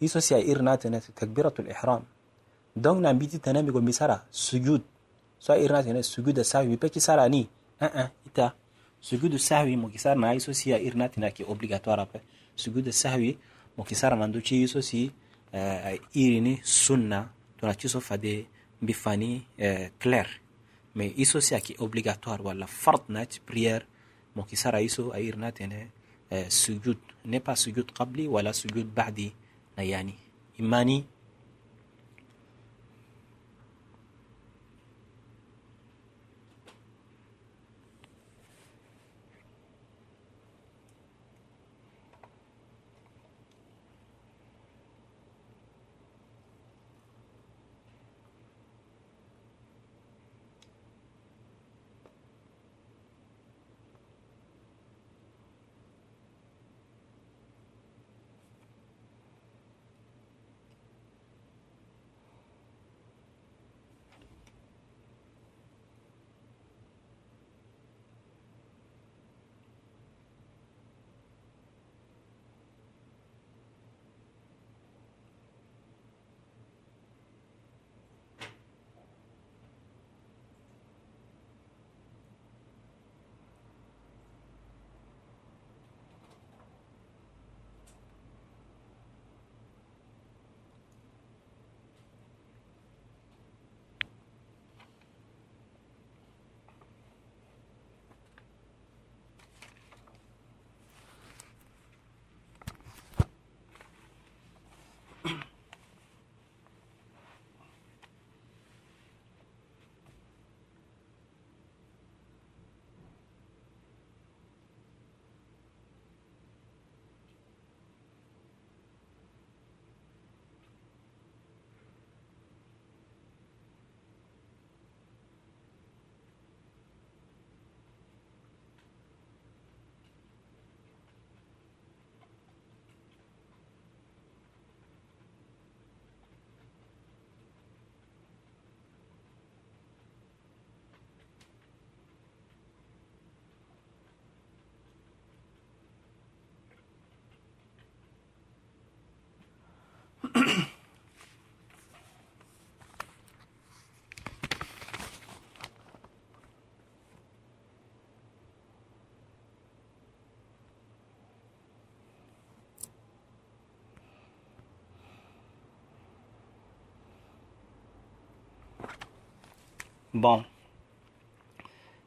يسوس 0.02 0.32
يا 0.32 0.52
إرناتنا 0.52 0.98
تكبيرة 0.98 1.54
الإحرام. 1.58 2.02
دونك 2.76 3.02
نعم 3.02 3.18
بيتي 3.18 3.40
يقول 3.46 3.72
قول 3.72 3.82
ميسارا 3.82 4.22
سجود. 4.32 4.82
سوى 5.40 5.64
إرناتنا 5.64 6.02
سجود 6.02 6.40
ساوي 6.42 6.76
بيكي 6.76 7.00
ساراني 7.00 7.46
أه 7.82 7.84
أه 7.84 8.10
إتا. 8.26 8.52
سجود 9.02 9.36
ساوي 9.36 9.76
مكسارنا 9.76 10.32
يسوس 10.32 10.66
يا 10.66 10.88
إرناتنا 10.88 11.28
كي 11.28 11.44
أوبليغاتوار 11.44 12.02
أبي. 12.02 12.20
سجود 12.56 12.88
ساوي 12.88 13.38
mukisara 13.78 14.16
na 14.16 14.26
ndu 14.26 14.40
chiiso 14.40 14.82
si 14.82 15.10
uh, 15.52 15.58
eh, 15.58 16.00
irini 16.12 16.60
sunna 16.62 17.28
tuna 17.60 17.74
chiso 17.74 18.00
fade 18.00 18.46
mbifani 18.82 19.46
uh, 19.58 19.86
claire. 19.98 20.30
Me 20.94 21.12
iso 21.16 21.40
si 21.40 21.54
aki 21.54 21.76
obligatoire 21.78 22.42
walla 22.42 22.66
fard 22.66 23.02
nat 23.08 23.40
prière 23.46 23.86
mukisara 24.34 24.80
iso 24.80 25.12
airna 25.12 25.52
tene 25.52 25.90
uh, 26.30 26.48
sujud. 26.48 26.98
N'est 27.24 27.44
pas 27.44 27.56
sujud 27.56 27.92
qabli 27.92 28.26
wala 28.28 28.52
sujud 28.52 28.86
ba'di 28.86 29.32
na 29.76 29.82
yani. 29.82 30.14
Imani 30.58 31.06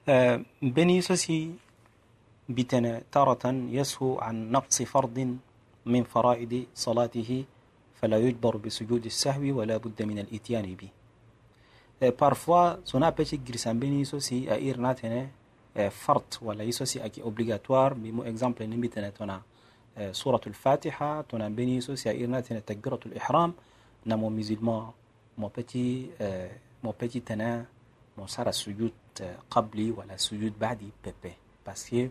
آه 0.09 0.41
بني 0.61 1.01
سوسي 1.01 1.51
بتنا 2.49 3.01
تارة 3.11 3.45
يسهو 3.69 4.19
عن 4.19 4.51
نقص 4.51 4.81
فرض 4.81 5.37
من 5.85 6.03
فرائض 6.03 6.65
صلاته 6.75 7.45
فلا 8.01 8.17
يجبر 8.17 8.57
بسجود 8.57 9.05
السهو 9.05 9.59
ولا 9.59 9.77
بد 9.77 10.01
من 10.01 10.19
الاتيان 10.19 10.75
به 10.75 10.89
آه 12.03 12.09
parfois 12.09 12.81
sona 12.83 13.11
pece 13.11 13.37
grisan 13.37 13.79
beni 13.79 14.05
sosi 14.05 14.49
a 14.49 14.57
ir 14.57 14.77
natene 14.77 15.29
آه 15.77 15.89
فرط 15.89 16.39
ولا 16.41 16.63
يسوسي 16.63 17.05
اكي 17.05 17.21
obligatoire 17.21 17.93
بمو 17.93 18.23
نمي 18.61 18.87
تنا 18.87 19.41
آه 19.97 20.11
سورة 20.11 20.41
الفاتحة 20.47 21.21
تنا 21.21 21.49
بني 21.49 21.81
سوسي 21.81 22.27
ir 22.27 22.29
natene 22.29 22.59
تكبيرة 22.67 22.99
الإحرام 23.05 23.53
نمو 24.05 24.29
musulman 24.29 24.93
mo 25.37 25.49
petit 25.49 26.09
mo 26.83 26.91
petit 26.93 27.21
tena 27.21 27.65
mo 28.21 28.27
sara 28.27 28.53
sujud 28.53 28.93
wala 29.97 30.17
sujud 30.17 30.53
ba'di 30.53 30.91
pepe 31.01 31.31
parce 31.65 31.89
que 31.89 32.09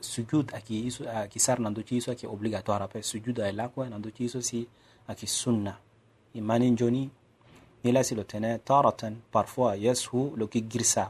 sujud 0.00 0.52
aki 0.52 0.86
iso 0.86 1.08
aki 1.08 1.38
sar 1.40 1.58
nando 1.60 1.82
ci 1.82 1.96
iso 1.96 2.10
aki 2.12 2.26
obligatoire 2.26 2.86
pe 2.92 3.00
sujud 3.02 3.40
ay 3.40 3.52
la 3.52 3.68
ko 3.68 3.84
nando 3.84 4.10
ci 4.10 4.24
iso 4.24 4.40
si 4.40 4.68
aki 5.08 5.26
sunna 5.26 5.74
imani 6.34 6.76
joni 6.76 7.10
nila 7.84 8.02
si 8.02 8.14
lo 8.14 8.24
tene 8.24 8.60
taratan 8.68 9.14
parfois 9.32 9.76
yashu 9.76 10.36
lo 10.36 10.46
ki 10.52 10.60
girsa 10.68 11.04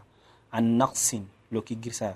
an 0.52 0.76
naqsin 0.78 1.24
lo 1.50 1.62
ki 1.62 1.74
girsa 1.82 2.14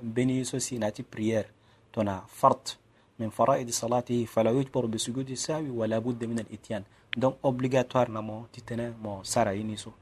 beni 0.00 0.38
iso 0.40 0.58
si 0.60 0.78
nati 0.78 1.02
prière 1.02 1.48
tona 1.92 2.22
fard 2.26 2.78
من 3.20 3.28
فرائض 3.30 3.70
صلاته 3.70 4.24
فلا 4.24 4.50
يجبر 4.50 4.86
بسجود 4.86 5.28
السهو 5.30 5.76
ولا 5.80 5.98
بد 6.00 6.24
من 6.24 6.38
الاتيان 6.38 6.82
donc 7.18 7.34
obligatoire 7.42 8.08
namo 8.08 8.48
titene 8.52 8.96
mo 9.02 9.20
sara 9.22 9.52
yiniso 9.52 9.92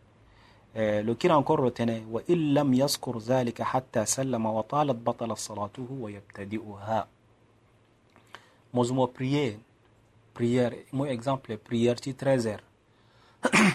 لكن 0.77 1.31
أنكر 1.31 1.69
تنا 1.69 2.03
وإن 2.11 2.55
لم 2.55 2.75
يذكر 2.75 3.19
ذلك 3.19 3.63
حتى 3.63 4.05
سلم 4.05 4.47
وطالت 4.47 4.97
بطل 4.97 5.37
صلاته 5.37 5.87
ويبتدئها. 5.91 7.09
مزمو 8.75 9.07
بريير 9.07 9.59
بريير 10.37 10.85
مو 10.93 11.05
إكزامبل 11.05 11.59
بريير 11.67 11.97
تي 11.97 12.13
تريزر 12.13 12.61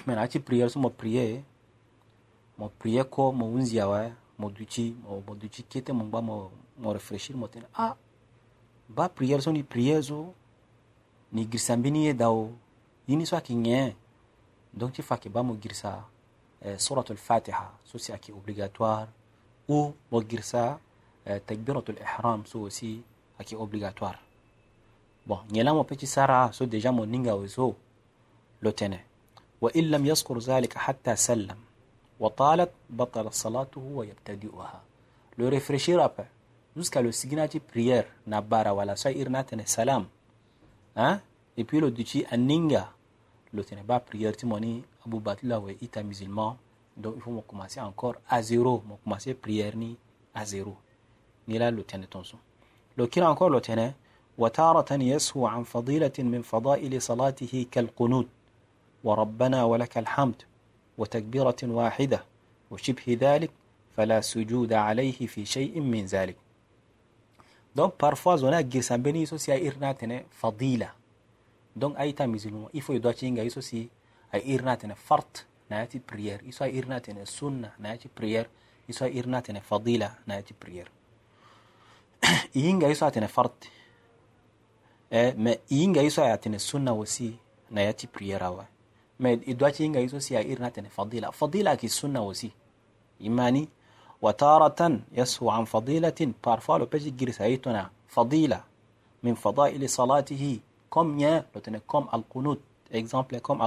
من 0.08 0.18
أتي 0.18 0.40
بريير 0.40 0.68
سمو 0.68 0.92
بريير 1.00 1.42
مو 2.60 2.70
بريير 2.82 3.04
كو 3.04 3.32
مو 3.32 3.46
ونزيا 3.46 3.86
وا 3.86 4.10
مو 4.40 4.50
دوتشي 4.50 4.94
مو 5.04 5.24
مو 5.28 5.34
دوتشي 5.34 5.64
كيت 5.70 5.92
مو 5.92 6.06
با 6.06 6.22
مو 6.22 6.50
مو 6.80 6.92
رفرشير 6.92 7.38
مو 7.38 7.48
تنا 7.48 7.66
آه. 7.80 7.98
با 8.90 9.10
بريير 9.18 9.40
سوني 9.40 9.66
بريير 9.72 10.00
زو 10.00 10.32
ني 11.34 11.50
غرسامبيني 11.54 12.12
داو 12.12 12.52
يني 13.08 13.26
سوا 13.26 13.40
كينيه 13.40 13.96
دونك 14.74 14.96
تي 14.96 15.02
فاكي 15.02 15.30
با 15.30 15.42
مو 15.42 15.58
غرسامبيني 15.66 16.13
آه، 16.64 16.78
سورة 16.78 17.06
الفاتحة. 17.12 17.72
سوسي 17.86 18.14
أكي 18.14 18.32
أوبليغاتوار 18.32 19.08
و 19.70 19.90
وقرسا 20.12 20.80
آه، 21.28 21.38
تكبيرة 21.38 21.84
الإحرام 21.90 22.46
سوسي 22.46 23.02
أكي 23.40 23.56
أوبليغاتوار 23.56 24.20
بو 25.28 25.38
نيلامو 25.52 25.82
بيتي 25.82 26.06
سارة 26.06 26.52
سو 26.52 26.66
ديجا 26.66 26.92
مو 26.92 27.06
نينغا 27.06 27.34
ويزو 27.34 27.74
لوتيني 28.62 29.00
وإن 29.62 29.84
لم 29.84 30.06
يذكر 30.06 30.40
ذلك 30.40 30.78
حتى 30.78 31.16
سلم. 31.16 31.58
وطالت 32.20 32.72
بطل 32.90 33.34
صلاته 33.34 33.82
ويبتدئها. 33.82 34.82
لو 35.38 35.48
ريفريشي 35.48 35.96
رابا 35.96 36.26
جوسكا 36.78 37.00
لو 37.00 37.12
سيجناتي 37.12 37.62
بريير 37.72 38.06
نابارا 38.26 38.72
ولا 38.72 38.96
سائر 38.96 39.30
ناتن 39.30 39.66
سلام 39.66 40.08
ها 40.98 41.22
إي 41.58 41.64
بي 41.64 41.80
لو 41.80 41.90
ديتشي 41.90 42.22
أنينغا 42.22 42.90
لوتيني 43.54 43.84
با 43.84 44.02
بريير 44.10 44.34
تي 44.34 44.46
موني 44.48 44.82
abu 45.06 45.20
batla 45.20 45.60
we 45.60 45.78
ita 45.82 46.04
musulman 46.04 46.58
donc 46.98 47.16
il 47.18 47.22
faut 47.22 47.42
commencer 47.48 47.80
encore 47.80 48.16
à 48.30 48.42
zéro 48.42 48.84
commencer 49.04 49.34
prière 49.34 49.76
ni 49.76 49.98
à 50.34 50.46
zéro 50.46 50.76
ni 51.48 51.58
là 51.58 51.72
le 51.72 51.84
tene 51.84 52.06
tonso 52.08 52.38
le 52.98 53.08
kira 53.08 53.30
encore 53.32 53.50
le 53.50 53.62
tene 53.62 53.94
وتارة 54.38 54.94
يسهو 54.94 55.48
عن 55.48 55.64
فضيلة 55.64 56.12
من 56.20 56.42
فضائل 56.42 57.02
صلاته 57.02 57.66
كالقنوت 57.72 58.28
وربنا 59.04 59.64
ولك 59.64 59.98
الحمد 59.98 60.42
وتكبيرة 60.98 61.56
واحدة 61.64 62.24
وشبه 62.72 63.18
ذلك 63.22 63.52
فلا 63.98 64.22
سجود 64.22 64.74
عليه 64.74 65.28
في 65.28 65.46
شيء 65.46 65.80
من 65.80 66.06
ذلك 66.06 66.36
donc 67.76 67.94
parfois 67.98 68.38
zona 68.38 68.62
girsan 68.62 69.02
beni 69.02 69.26
so 69.26 69.38
si 69.38 69.52
a 69.52 69.58
irna 69.58 69.94
tene 69.98 70.26
fadila 70.30 70.94
donc 71.76 71.96
ay 71.98 72.14
ta 72.14 72.28
musulman 72.28 72.70
il 72.74 72.82
faut 72.86 73.00
do 73.00 73.12
cinga 73.14 73.42
iso 73.44 73.62
si 73.62 73.90
a 74.34 74.38
irna 74.38 74.78
tene 74.78 74.96
fart 74.96 75.46
na 75.70 75.78
yati 75.78 76.00
prière 76.00 76.42
iso 76.46 76.64
a 76.64 76.68
irna 76.68 77.00
tene 77.00 77.26
sunna 77.26 77.72
na 77.80 77.90
yati 77.90 78.10
prière 78.10 78.50
iso 78.88 79.06
a 79.06 79.10
irna 79.10 79.42
tene 79.42 79.62
fadila 79.62 80.10
na 80.28 80.36
yati 80.36 80.54
prière 80.54 80.92
yinga 82.54 82.90
iso 82.90 83.06
a 83.06 83.12
tene 83.12 83.28
fart 83.28 83.70
eh 85.12 85.34
mais 85.38 85.60
yinga 85.70 86.02
iso 86.02 86.24
a 86.24 86.38
tene 86.38 86.60
sunna 86.60 86.92
aussi 86.92 87.40
na 87.70 87.82
yati 87.82 88.08
prière 88.08 88.44
awa 88.44 88.66
mais 89.20 89.40
i 89.48 89.54
do 89.54 89.70
cinga 89.72 90.00
iso 90.00 90.20
si 90.20 90.36
a 90.36 90.42
irna 90.42 90.72
tene 90.72 90.90
fadila 90.90 91.32
fadila 91.32 91.78
ki 91.78 91.90
sunna 91.90 92.20
aussi 92.20 92.52
imani 93.20 93.70
وتارة 94.24 95.00
يسهو 95.12 95.50
عن 95.50 95.66
فضيلة 95.66 96.34
parfois 96.42 96.80
le 96.80 96.86
petit 96.86 97.14
girsaytuna 97.18 97.92
فضيلة 98.08 98.64
من 99.24 99.36
فضائل 99.36 99.90
صلاته 99.90 100.60
comme 100.90 101.16
nya 101.18 101.44
lotene 101.54 101.82
comme 101.86 102.08
alqunut 102.12 102.60
exemple 102.92 103.40
comme 103.42 103.62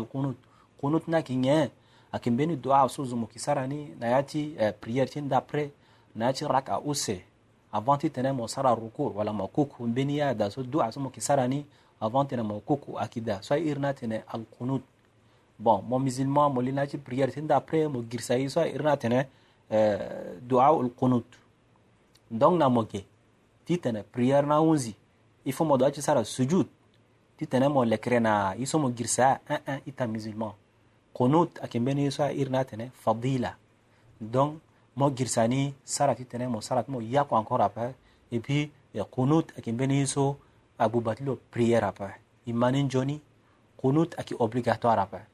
kono 0.81 0.99
ti 0.99 1.11
na 1.11 1.17
yeke 1.19 1.35
nyen 1.35 1.69
ayeke 2.13 2.31
mbeni 2.31 2.57
doa 2.57 2.89
so 2.89 3.05
zo 3.05 3.17
mo 3.17 3.27
yeke 3.27 3.39
sara 3.39 3.67
ni 3.67 3.95
na 4.01 4.07
ya 4.07 4.23
ti 4.23 4.55
eh, 4.59 4.73
prière 4.81 5.09
ti 5.09 5.21
ndaprès 5.21 5.71
na 6.15 6.27
ya 6.27 6.33
ti 6.33 6.45
raka 6.45 6.79
ose 6.79 7.23
avant 7.73 7.99
ti 8.01 8.11
tene 8.11 8.33
mo 8.33 8.49
sara 8.49 8.75
rukur 8.75 9.13
wala 9.17 9.33
mo 9.33 9.47
kuku 9.49 9.87
mbeni 9.87 10.19
ya 10.19 10.35
da 10.35 10.51
so 10.51 10.63
doa 10.63 10.93
so 10.93 11.01
mo 11.01 11.07
yeke 11.07 11.21
sara 11.21 11.49
ni 11.49 11.67
avant 12.01 12.29
tene 12.29 12.43
mo 12.43 12.61
kuku 12.61 12.99
ayeke 12.99 13.21
da 13.21 13.43
so 13.43 13.55
airi 13.55 13.81
ni 13.81 13.87
atene 13.87 14.23
alkunut 14.29 14.83
bon 15.59 15.83
mo 15.89 15.99
musulman 15.99 16.53
mo 16.53 16.61
li 16.61 16.73
na 16.73 16.81
ya 16.81 16.87
ti 16.87 16.99
prière 16.99 17.33
ti 17.33 17.41
ndaprès 17.41 17.89
mo 17.89 18.03
girisa 18.03 18.35
ye 18.37 18.49
so 18.49 18.61
airi 18.61 18.85
ni 18.85 18.91
atene 18.91 19.27
eh, 19.71 19.99
doa 20.43 20.67
alkunut 20.67 21.27
donc 22.31 22.59
na 22.59 22.69
mo 22.69 22.85
ge 22.85 23.05
ti 23.65 23.79
tene 23.79 24.03
prière 24.03 24.47
na 24.47 24.59
hunzi 24.59 24.95
i 25.45 25.53
faut 25.53 25.65
mo 25.65 25.77
doa 25.77 25.91
ti 25.91 26.03
sara 26.03 26.25
sujud 26.25 26.67
ti 27.37 27.47
tene 27.47 27.69
mo 27.69 27.85
lekre 27.85 28.21
na 28.21 28.55
ye 28.55 28.67
so 28.67 28.79
mo 28.79 28.91
girisa 28.91 29.23
ya 29.23 29.41
eh, 29.49 29.53
un 29.53 29.61
eh, 29.67 29.75
un 29.75 29.81
i 29.87 29.93
ta 29.93 30.07
musulman. 30.07 30.53
Qunut 31.17 31.51
akembeni 31.63 32.07
iso 32.07 32.29
irna 32.29 32.65
tene 32.65 32.91
fadila. 33.03 33.57
Donc 34.21 34.61
mo 34.97 35.11
girsani 35.17 35.75
sara 35.85 36.15
ti 36.15 36.25
tene 36.25 36.47
mo 36.47 36.61
sara 36.61 36.85
mo 36.89 37.01
yako 37.01 37.37
encore 37.37 37.63
après. 37.63 37.95
Et 38.31 38.41
puis 38.41 38.71
eh, 38.95 39.03
qunut 39.11 39.47
akembeni 39.59 40.03
iso 40.03 40.37
abubatilo 40.79 41.39
prière 41.51 41.85
après. 41.85 42.21
Imani 42.47 42.91
joni 42.91 43.21
qunut 43.81 44.15
aki 44.19 44.35
obligatoire 44.39 44.99
après. 44.99 45.25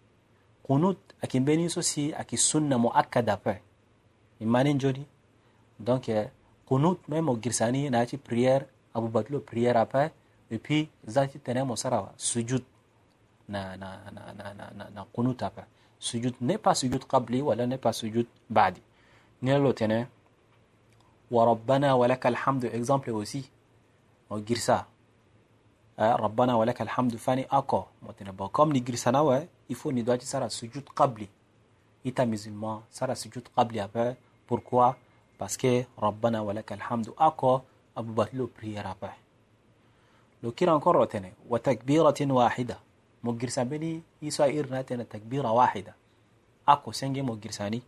Qunut 0.62 0.98
akembeni 1.20 1.64
iso 1.64 1.82
si 1.82 2.14
aki 2.14 2.36
sunna 2.36 2.78
muakkad 2.78 3.28
après. 3.28 3.60
Imani 4.40 4.78
joni 4.78 5.04
donc 5.80 6.08
eh, 6.08 6.28
qunut 6.68 6.98
même 7.08 7.24
mo 7.24 7.36
girsani 7.42 7.90
na 7.90 8.06
ti 8.06 8.18
prière 8.18 8.66
abubatilo 8.94 9.40
prière 9.40 9.76
après. 9.76 10.12
Et 10.48 10.58
puis 10.58 10.88
zati 11.08 11.40
tene 11.40 11.64
mo 11.64 11.74
sara 11.74 12.12
sujud 12.16 12.62
na 13.52 13.76
na 13.76 13.88
na 14.16 14.22
na 14.38 14.46
na 14.58 14.66
na, 14.78 14.84
na 14.94 15.00
qunut 15.14 15.40
apa 15.42 15.62
sujud 15.98 16.34
n'est 16.40 16.58
pas 16.58 16.74
sujud 16.74 17.04
qabli 17.12 17.42
wala 17.42 17.66
n'est 17.66 17.82
pas 17.86 17.92
sujud 17.92 18.26
ba'di 18.50 18.80
ni 19.42 19.52
lo 19.64 19.72
tene 19.72 20.08
wa 21.30 21.44
rabbana 21.44 21.96
wa 21.96 22.06
lakal 22.08 22.34
hamdu 22.34 22.66
exemple 22.72 23.10
aussi 23.10 23.42
mo 24.30 24.40
girsa 24.40 24.86
eh, 25.98 26.14
rabbana 26.24 26.56
wa 26.56 26.64
lakal 26.64 26.88
hamdu 26.88 27.18
fani 27.18 27.44
ako 27.50 27.80
mo 28.02 28.12
tene 28.12 28.32
bon 28.32 28.48
comme 28.48 28.72
ni 28.72 28.80
girsa 28.80 29.12
na 29.12 29.22
wa 29.22 29.40
il 29.68 29.76
faut 29.76 29.92
ni 29.92 30.02
doit 30.02 30.20
sara 30.22 30.48
sujud 30.48 30.84
qabli 30.94 31.28
ita 32.04 32.26
musulman 32.26 32.80
sara 32.90 33.14
sujud 33.14 33.44
qabli 33.56 33.80
apa 33.80 34.14
pourquoi 34.46 34.96
parce 35.38 35.56
que 35.56 35.84
rabbana 35.98 36.42
wa 36.42 36.52
lakal 36.52 36.80
hamdu 36.90 37.12
ako 37.18 37.62
abu 37.96 38.12
batlo 38.12 38.46
prière 38.48 38.86
apa 38.86 39.12
لو 40.42 40.52
كيرا 40.52 40.76
نكرر 40.76 41.04
تاني 41.04 41.32
وتكبيرة 41.48 42.14
واحدة 42.20 42.78
مجرسان 42.78 42.91
بني 43.24 44.02
يسا 44.22 44.44
إرنا 44.44 44.82
تنا 44.82 45.02
تكبيرة 45.02 45.50
واحدة. 45.50 45.94
أكو 46.68 46.92
سنجي 46.92 47.22
مجرساني. 47.22 47.82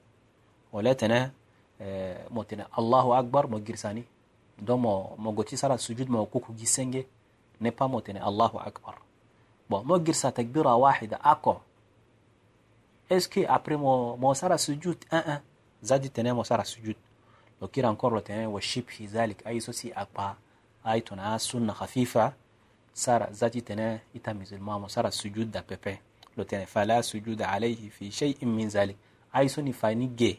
ولا 0.73 0.93
تنا 0.93 1.33
آه 1.81 2.29
موتنا 2.31 2.67
الله 2.79 3.19
أكبر 3.19 3.47
مجرساني. 3.47 4.05
دو 4.59 4.77
مو 4.77 5.17
مو 5.19 5.31
قوتي 5.31 5.57
سارة 5.57 5.77
سجود 5.77 6.11
مو 6.11 6.27
كوكو 6.27 6.53
جي 6.55 6.67
سنجي. 6.67 7.07
نبا 7.61 7.87
موتنا 7.87 8.29
الله 8.29 8.51
أكبر. 8.55 8.99
بو 9.71 9.83
مجرسا 9.83 10.31
تكبيرة 10.31 10.75
واحدة. 10.75 11.19
أكو. 11.25 11.57
إسكي 13.13 13.47
أبري 13.47 13.77
مو 13.77 14.17
مو 14.17 14.35
سارة 14.35 14.57
سجود. 14.57 15.05
أه 15.13 15.17
أه 15.17 15.43
زادي 15.83 16.09
تنا 16.09 16.33
مو 16.33 16.43
سارة 16.43 16.63
سجود. 16.63 16.97
لو 17.63 17.69
كيرا 17.69 17.91
نكرر 17.91 18.19
تاني 18.19 18.47
وشبه 18.47 19.09
ذلك. 19.13 19.47
أي 19.47 19.61
سوسي 19.61 19.93
أكبر 19.93 20.35
أي 20.87 21.01
تنا 21.01 21.39
سنة 21.39 21.73
خفيفة. 21.73 22.33
Lo 26.37 26.45
tene 26.45 26.67
fala 26.67 27.03
sujud 27.03 27.43
alayhi 27.43 27.91
fi 27.91 28.11
shay'in 28.11 28.49
min 28.49 28.71
zalik 28.71 28.97
ay 29.33 29.49
so 29.49 29.63
ni 29.63 29.73
fani 29.73 30.09
ge 30.17 30.39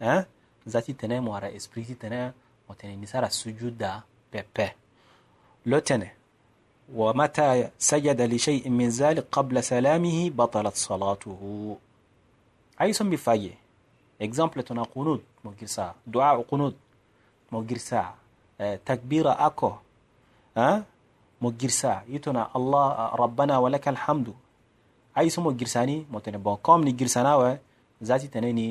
hein 0.00 0.24
zati 0.66 0.94
tene 0.94 1.20
mo 1.20 1.34
ara 1.34 1.48
esprit 1.50 1.98
tene 1.98 2.32
mo 2.68 2.74
tene 2.74 2.96
ni 2.96 3.06
sara 3.06 3.30
sujud 3.30 3.74
da 3.78 4.02
pepe 4.30 4.74
lo 5.66 5.80
tene 5.80 6.10
ومتى 6.94 7.70
سجد 7.78 8.20
لشيء 8.20 8.68
من 8.68 8.88
ذلك 8.88 9.26
قبل 9.32 9.64
سلامه 9.64 10.30
بطلت 10.30 10.76
صلاته 10.76 11.76
أي 12.80 12.92
سم 12.92 13.10
بفاية 13.10 13.54
exemple 14.24 14.60
تنا 14.62 14.82
قنوت 14.82 15.22
مجرسا 15.44 15.94
دعاء 16.06 16.42
قنوت 16.42 16.74
مجرسا 17.52 18.14
تكبير 18.86 19.46
أكو 19.46 19.72
ها 20.56 20.84
mo 21.40 21.50
girsa. 21.50 22.02
Yitona 22.08 22.50
allah 22.54 23.12
rabbana 23.18 23.60
walaka 23.60 23.90
alhamdu 23.90 24.34
ay 25.14 25.30
so 25.30 25.40
mo 25.40 25.52
girsani 25.52 26.06
mo 26.10 26.20
tene 26.20 26.38
bon 26.38 26.56
comme 26.56 26.84
ni 26.84 26.92
girsana 26.92 27.38
wa 27.38 27.58
zati 28.02 28.28
tene 28.28 28.52
ni 28.52 28.66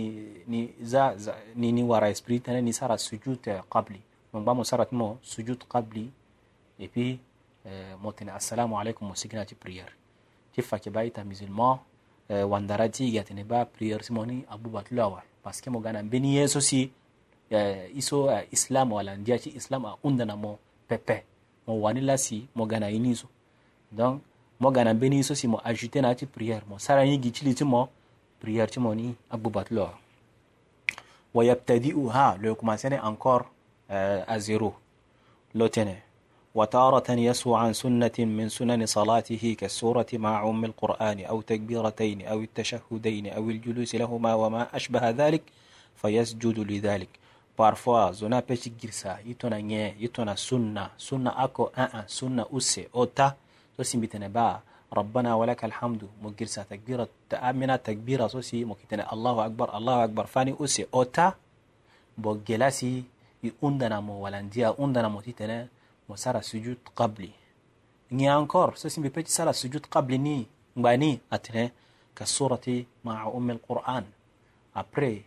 ni 0.47 0.73
za, 0.81 1.17
za 1.17 1.35
ni 1.55 1.71
ni 1.71 1.83
wara 1.83 2.09
esprit 2.09 2.43
tene 2.43 2.61
ni 2.61 2.73
sara 2.73 2.97
sujud 2.97 3.39
qabli. 3.69 4.01
Mo 4.33 4.41
ba 4.41 4.53
mo 4.53 4.63
sarat 4.63 4.91
mo 4.91 5.17
sujud 5.21 5.63
qabli. 5.69 6.11
Et 6.79 6.87
puis 6.87 7.19
euh, 7.65 7.95
mo 8.01 8.11
tene 8.11 8.29
assalamu 8.29 8.75
alaikum 8.77 9.07
mo 9.07 9.15
signa 9.15 9.45
ti 9.45 9.55
prière. 9.55 9.91
Ti 10.53 10.61
fake 10.61 10.89
ba 10.89 11.05
ita 11.05 11.23
musulman 11.23 11.79
euh, 12.29 12.43
wandara 12.43 12.89
ti 12.89 13.11
ga 13.11 13.23
tene 13.23 13.43
ba 13.43 13.65
prière 13.65 14.03
simoni 14.03 14.43
abu 14.49 14.69
batula 14.69 15.07
wa 15.07 15.23
parce 15.43 15.61
que 15.61 15.69
mo 15.69 15.79
gana 15.79 16.03
beni 16.03 16.35
yeso 16.35 16.59
si 16.59 16.91
euh, 17.51 17.87
iso 17.95 18.25
uh, 18.27 18.41
islam 18.51 18.91
wala 18.91 19.15
ndia 19.15 19.39
ti 19.39 19.49
islam 19.55 19.85
a 19.85 19.95
undana 20.03 20.35
mo 20.35 20.59
pepe 20.87 21.23
mo 21.67 21.73
wani 21.81 22.01
lasi 22.01 22.47
mo 22.55 22.65
gana 22.65 22.89
ini 22.89 23.15
so 23.15 23.27
donc 23.91 24.21
mo 24.59 24.71
gana 24.71 24.93
beni 24.93 25.23
so 25.23 25.35
si 25.35 25.47
mo 25.47 25.61
ajouter 25.63 26.01
na 26.01 26.15
ti 26.15 26.25
prière 26.25 26.63
mo 26.69 26.77
sara 26.79 27.03
yi 27.05 27.17
gichili 27.17 27.53
ti 27.53 27.63
mo 27.63 27.89
prière 28.41 28.69
ti 28.69 28.79
mo 28.79 28.93
ni 28.95 29.15
abubat 29.29 29.71
lo 29.71 29.89
wa 31.33 31.43
yabtadi'uha 31.45 32.37
le 32.41 32.55
commencer 32.55 32.99
encore 33.03 33.45
euh, 33.89 34.23
à 34.27 34.39
zéro 34.39 34.73
lo 35.53 35.67
tene 35.69 35.97
وتارة 36.55 37.11
يسهو 37.11 37.55
عن 37.55 37.73
سنة 37.73 38.11
من 38.19 38.49
سنن 38.49 38.85
صلاته 38.85 39.55
كالسورة 39.59 40.05
مع 40.13 40.49
أم 40.49 40.65
القرآن 40.65 41.19
أو 41.25 41.41
تكبيرتين 41.41 42.21
أو 42.21 42.39
التشهدين 42.41 43.27
أو 43.27 43.49
الجلوس 43.49 43.95
لهما 43.95 44.33
وما 44.33 44.75
أشبه 44.75 45.09
ذلك 45.09 45.41
فيسجد 45.95 46.59
لذلك 46.59 47.09
parfois 47.55 48.13
zona 48.13 48.37
ape 48.37 48.57
ti 48.57 48.69
girisa 48.69 49.19
ye 49.25 49.33
tongana 49.33 49.61
nyen 49.61 49.95
ye 49.99 50.07
tongana 50.07 50.35
sunna 50.37 50.91
sunna 50.97 51.31
oko 51.45 51.71
aa 51.77 51.83
ah, 51.83 51.89
ah, 51.99 52.05
sunna 52.07 52.45
use 52.51 52.89
ota 52.93 53.35
so 53.77 53.83
si 53.83 53.97
mbi 53.97 54.07
tene 54.07 54.29
ba 54.29 54.61
rabbana 54.93 55.37
walaka 55.37 55.65
alhamdu 55.65 56.09
mo 56.21 56.29
girsa 56.31 56.63
takbira 56.65 57.07
amina 57.41 57.77
takbira 57.77 58.29
so 58.29 58.41
si 58.41 58.65
mo 58.65 58.75
kitene 58.75 59.03
allahu 59.03 59.41
akbar 59.41 59.69
allahu 59.73 60.01
akbar 60.05 60.27
fani 60.27 60.53
use 60.59 60.85
ota 60.91 61.33
bo 62.17 62.37
gela 62.45 62.71
si 62.71 63.05
e 63.43 63.51
undana 63.61 64.01
mo 64.01 64.21
walandia 64.21 64.73
undana 64.77 65.09
mo 65.09 65.21
ti 65.21 65.33
tene 65.33 65.69
mo 66.07 66.15
sara 66.15 66.41
sujud 66.41 66.77
qabli. 66.95 67.33
Ngi 68.13 68.25
encore 68.25 68.77
so 68.77 68.89
si 68.89 68.99
mbi 68.99 69.09
peut 69.09 69.25
ti 69.25 69.31
sara 69.31 69.53
sujud 69.53 69.89
qabli 69.89 70.17
ni 70.17 70.47
ngba 70.77 70.97
ni 70.97 71.19
atene 71.29 71.71
ka 72.13 72.25
surati 72.25 72.85
maa 73.03 73.25
ummi 73.33 73.51
alquran 73.57 74.05
après 74.73 75.25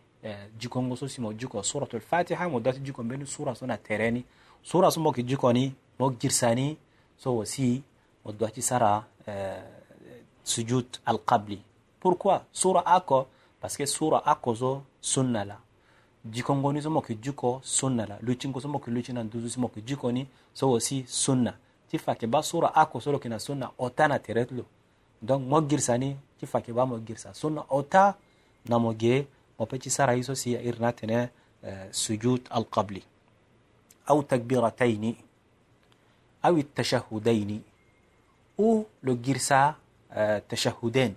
jikongo 0.59 0.97
so 0.97 1.09
simo 1.09 1.33
jiko 1.33 1.63
suratul 1.63 2.01
fatiha 2.01 2.49
mo 2.49 2.61
dati 2.61 2.81
jiko 2.81 3.03
beni 3.03 3.27
sura 3.27 3.55
sona 3.55 3.77
tereni. 3.77 4.25
Sura 4.63 4.91
so 4.91 5.01
mo 5.01 5.13
ki 5.13 5.23
jiko 5.23 5.53
ni 5.53 5.75
mo 5.99 6.11
girsani 6.11 6.77
so 7.17 7.37
wasi 7.37 7.83
mo 8.25 8.33
dati 8.33 8.63
sara 8.63 9.05
sujud 10.45 10.87
alqabli. 11.05 11.61
Pourquoi? 12.01 12.41
Sura 12.53 12.83
ako 12.87 13.27
parce 13.61 13.77
que 13.77 13.87
sura 13.87 14.23
ako 14.25 14.55
zo 14.55 14.83
sunna 15.01 15.45
la. 15.45 15.59
Jikongoni 16.25 16.83
so 16.83 16.91
mo 16.91 17.01
ki 17.01 17.19
jiko 17.23 17.61
sunna 17.63 18.07
la. 18.07 18.19
Luchingo 18.23 18.61
so 18.61 18.69
mo 18.69 18.79
ki 18.79 18.91
luchina 18.91 19.23
nduzu 19.25 19.51
so 19.51 19.61
mo 19.61 19.69
ki 19.69 19.83
jiko 19.83 20.13
ni 20.13 20.27
so 20.55 20.71
wasi 20.71 21.05
sunna. 21.07 21.55
Ti 21.91 21.99
fake 21.99 22.27
ba 22.27 22.43
sura 22.43 22.75
ako 22.75 23.01
solo 23.01 23.19
kina 23.19 23.39
sunna 23.39 23.71
otana 23.79 24.19
teretlo 24.19 24.65
donc 25.23 25.47
mo 25.47 25.61
girsani 25.63 26.17
ti 26.39 26.47
fake 26.47 26.73
ba 26.73 26.85
mo 26.85 26.99
girsa 26.99 27.33
sunna 27.33 27.65
ota 27.71 28.15
na 28.69 28.79
mo 28.79 28.93
ge 28.93 29.27
وبتي 29.59 29.91
سارة 29.91 30.13
يسوع 30.13 30.35
سي 30.35 30.69
إرناتنا 30.69 31.31
آه، 31.65 31.91
سجود 31.91 32.49
القبلي. 32.55 33.03
أو 34.11 34.23
تكبيرتين. 34.23 35.17
أو 36.45 36.57
التشهدين. 36.57 37.63
أو 38.61 38.85
لجيرسا 39.03 39.75
آه، 40.13 40.43
تشهدين. 40.49 41.17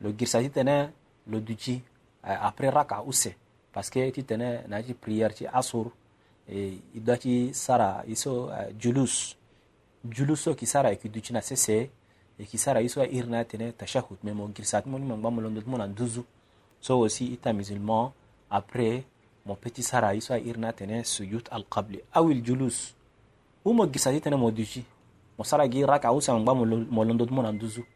لجيرسا 0.00 0.46
تنا 0.46 0.90
لدجي 1.26 1.80
آه، 2.24 2.48
أبري 2.48 2.68
ركعة 2.68 2.98
أوسي. 2.98 3.32
parce 3.76 3.90
que 3.90 4.20
تنا 4.20 4.66
ناجي 4.66 4.96
بريار 5.06 5.30
تي 5.30 5.48
أسور 5.48 5.92
إداتي 6.96 7.52
سارة 7.52 8.04
يسوع 8.06 8.70
جلوس. 8.70 9.36
جلوسو 10.04 10.54
كي 10.54 10.66
سارة 10.66 10.88
يكدوشنا 10.88 11.40
سيسي 11.40 11.90
كي 12.50 12.56
سارة 12.58 12.78
يسوع 12.78 13.04
إرناتنا 13.04 13.70
تشهد. 13.78 14.16
ممو 14.24 14.48
جيرسات 14.48 14.86
مونيم 14.86 15.22
بامولون 15.22 15.54
دوتمونا 15.54 15.86
دوزو 15.86 16.22
so 16.82 16.98
aussi 16.98 17.30
ita 17.30 17.54
musulman 17.54 18.10
après 18.50 19.06
mon 19.46 19.54
petit 19.54 19.86
sara 19.86 20.14
iso 20.18 20.34
irna 20.34 20.72
tene 20.74 21.04
sujud 21.06 21.46
al 21.54 21.62
qabli 21.70 22.02
aw 22.12 22.26
il 22.30 22.42
julus 22.42 22.94
umo 23.64 23.86
gisati 23.86 24.20
tene 24.20 24.34
mo 24.36 24.50
duji 24.50 24.82
mo 25.38 25.44
sara 25.44 25.68
gi 25.70 25.86
raka 25.86 26.10
usa 26.12 26.34
ngba 26.34 26.52
mo 26.94 27.04
londo 27.04 27.24
mo 27.30 27.42
na 27.42 27.52
duzu 27.54 27.86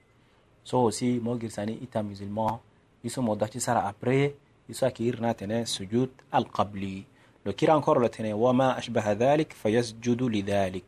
so 0.62 0.86
aussi 0.86 1.18
mo 1.18 1.34
gisani 1.34 1.74
ita 1.82 2.02
musulman 2.02 2.58
iso 3.02 3.22
mo 3.22 3.34
dati 3.34 3.58
sara 3.60 3.82
après 3.90 4.34
iso 4.70 4.86
ki 4.94 5.02
irna 5.10 5.34
tene 5.34 5.66
sujud 5.66 6.10
al 6.30 6.46
qabli 6.46 7.04
encore 7.46 7.98
lo 8.00 8.08
tene 8.08 8.32
wama 8.34 8.76
ashbaha 8.78 9.14
dhalik 9.14 9.50
fayasjudu 9.54 10.28
lidhalik 10.28 10.84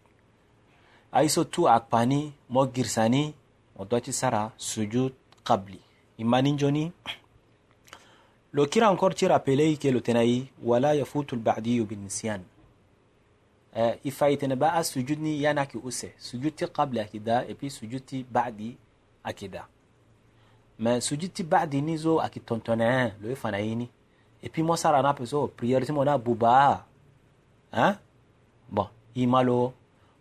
aiso 1.12 1.44
tu 1.44 1.66
akpani 1.68 2.32
mo 2.48 2.66
girsani 2.66 3.34
mo 3.74 3.84
dati 3.84 4.12
sara 4.12 4.50
sujud 4.56 5.12
qabli 5.42 5.78
imani 6.18 6.54
joni 6.58 6.92
لو 8.54 8.66
كيرا 8.66 8.88
encore 8.90 9.14
ci 9.14 9.26
rappelei 9.26 9.76
che 9.76 9.90
lo 9.90 10.00
tenai 10.00 10.48
wala 10.62 10.94
yafutu 10.94 11.34
al-ba'di 11.34 11.84
bin-nisyan 11.84 12.40
ifaitene 14.04 14.56
ba 14.56 14.82
sujudni 14.84 15.42
yana 15.42 15.66
ki 15.66 15.78
use 15.84 16.14
sujudti 16.18 16.66
qabla 16.66 17.02
akida 17.02 17.44
et 17.48 17.54
puis 17.54 17.70
sujudti 17.70 18.24
ba'di 18.24 18.76
akida 19.24 19.68
mais 20.78 21.00
sujudti 21.00 21.42
ba'di 21.42 21.82
nizo 21.82 22.20
akitontone 22.20 23.12
lo 23.22 23.30
ifana 23.30 23.60
yini 23.60 23.88
et 24.42 24.48
puis 24.48 24.62
mo 24.62 24.76
sara 24.76 25.02
na 25.02 25.14
peso 25.14 25.48
prière 25.48 25.84
ti 25.86 25.92
mo 25.92 26.04
na 26.04 26.18
buba 26.18 26.84
hein 27.72 27.94
bon 28.70 28.88
imalo 29.14 29.72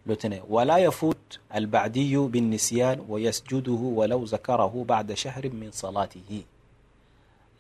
لو 0.08 0.16
تنه 0.16 0.42
ولا 0.50 0.78
يفوت 0.78 1.40
البعدي 1.56 2.18
بالنسيان 2.18 3.06
ويسجده 3.10 3.72
ولو 3.72 4.24
ذكره 4.24 4.86
بعد 4.88 5.14
شهر 5.14 5.50
من 5.50 5.72
صلاته 5.72 6.44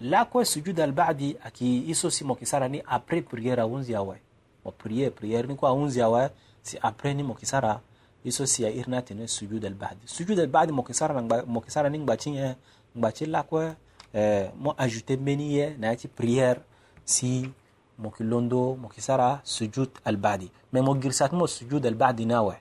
lako 0.02 0.46
sujud 0.46 0.80
albadi 0.80 1.38
aki 1.44 1.80
hizo 1.80 2.10
si 2.12 2.24
mokisara 2.24 2.68
ni 2.68 2.82
après 2.86 3.22
priere 3.22 3.62
aunzi 3.62 3.92
yawe 3.92 4.22
mo 4.66 4.72
priere 4.72 5.12
priere 5.12 5.48
ni 5.48 5.56
kwa 5.56 5.70
aunzi 5.70 6.00
yawe 6.00 6.30
si 6.62 6.78
après 6.82 7.16
ni 7.16 7.24
mokisara 7.24 7.80
hizo 8.24 8.46
si 8.46 8.64
ya 8.64 8.70
irna 8.70 9.02
tene 9.02 9.28
sujud 9.28 9.66
albadi. 9.66 10.02
Sujud 10.06 10.40
albadi 10.40 10.72
mokisara 10.72 11.22
na 11.22 11.44
mokisara 11.46 11.90
ni 11.90 12.00
ngbachi 12.00 12.36
ye 12.36 12.56
ngbachi 12.98 13.26
lako 13.26 13.74
eh, 14.14 14.52
mo 14.60 14.76
ajouter 14.78 15.18
meniye 15.20 15.64
eh, 15.64 15.76
na 15.80 15.96
ti 15.96 16.08
priere 16.08 16.60
si 17.06 17.50
mokilondo 17.98 18.76
mokisara 18.76 19.40
sujud 19.44 19.90
albadi. 20.06 20.52
Mais 20.74 20.84
mo 20.84 20.96
girsat 20.96 21.32
mo 21.32 21.48
sujud 21.48 21.86
albadi 21.86 22.26
nawe 22.26 22.56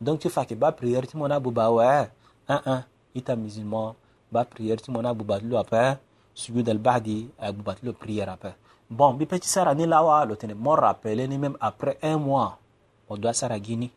donc 0.00 0.20
tu 0.20 0.28
fais 0.28 0.46
que 0.46 0.54
ba 0.54 0.72
priere 0.72 1.06
ti 1.06 1.16
mona 1.16 1.40
buba 1.40 1.70
wa 1.70 2.08
un 2.48 2.60
un 2.66 2.82
ita 3.14 3.36
musulman 3.36 3.94
ba 4.30 4.44
priere 4.44 4.76
ti 4.76 4.90
mona 4.90 5.14
buba 5.14 5.40
lo 5.40 5.58
après 5.58 5.92
eh 5.92 5.96
sujud 6.36 6.68
al-ba'di 6.68 7.30
agbubat 7.38 7.76
le 7.82 7.92
prière 7.92 8.28
après. 8.28 8.54
Bon 8.90 9.14
bi 9.14 9.26
petit 9.26 9.48
sara 9.48 9.74
ni 9.74 9.86
lawa 9.86 10.24
lo 10.26 10.36
tene 10.36 10.54
mo 10.54 10.74
rappeler 10.76 11.26
ni 11.26 11.38
même 11.38 11.56
après 11.60 11.98
un 12.02 12.18
mois. 12.18 12.58
O 13.08 13.16
doit 13.16 13.32
sara 13.32 13.58
gini 13.58 13.90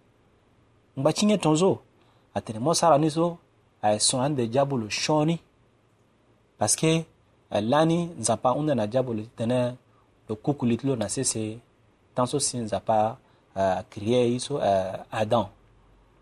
ngba 0.98 1.12
chinye 1.14 1.38
tonzo. 1.38 1.82
Atene 2.34 2.60
mo 2.60 2.74
sara 2.74 2.98
ni 2.98 3.12
so 3.12 3.38
ay 3.84 4.00
son 4.00 4.22
ande 4.22 4.50
shoni 4.90 5.40
parce 6.58 6.76
que 6.76 7.04
lani 7.52 8.10
nzapa 8.18 8.54
una 8.54 8.74
na 8.74 8.88
jabolo 8.90 9.24
tene 9.36 9.76
lo 10.28 10.36
kukulit 10.36 10.84
lo 10.84 10.96
na 10.96 11.10
sese 11.10 11.60
tanso 12.16 12.40
si 12.40 12.58
nzapa 12.58 13.18
uh, 13.56 14.08
iso 14.08 14.60
adam. 15.12 15.48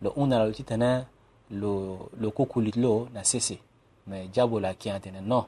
Lo 0.02 0.14
una 0.16 0.46
lo 0.46 0.52
tene 0.52 1.06
lo 1.52 2.10
lo 2.20 3.08
na 3.14 3.22
mais 4.08 4.30
non 5.22 5.46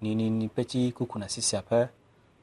ni 0.00 0.14
ni 0.14 0.30
ni 0.30 0.48
peti 0.48 0.92
kuku 0.92 1.18
na 1.18 1.28
sisi 1.28 1.56
hapa 1.56 1.88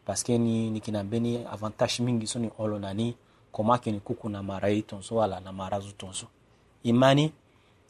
paske 0.05 0.37
ni 0.37 0.69
ni 0.69 0.79
kina 0.79 1.03
beni 1.03 1.45
avantage 1.45 2.03
mingi 2.03 2.27
so 2.27 2.39
ni 2.39 2.49
olo 2.57 2.79
na 2.79 2.93
ni 2.93 3.15
koma 3.51 3.77
kini 3.77 3.99
kuku 3.99 4.29
na 4.29 4.43
mara 4.43 4.69
yi 4.69 4.81
tonso 4.81 5.15
wala 5.15 5.39
na 5.39 5.51
mara 5.51 5.79
zu 5.79 5.91
tonso. 5.93 6.27
Imani 6.83 7.31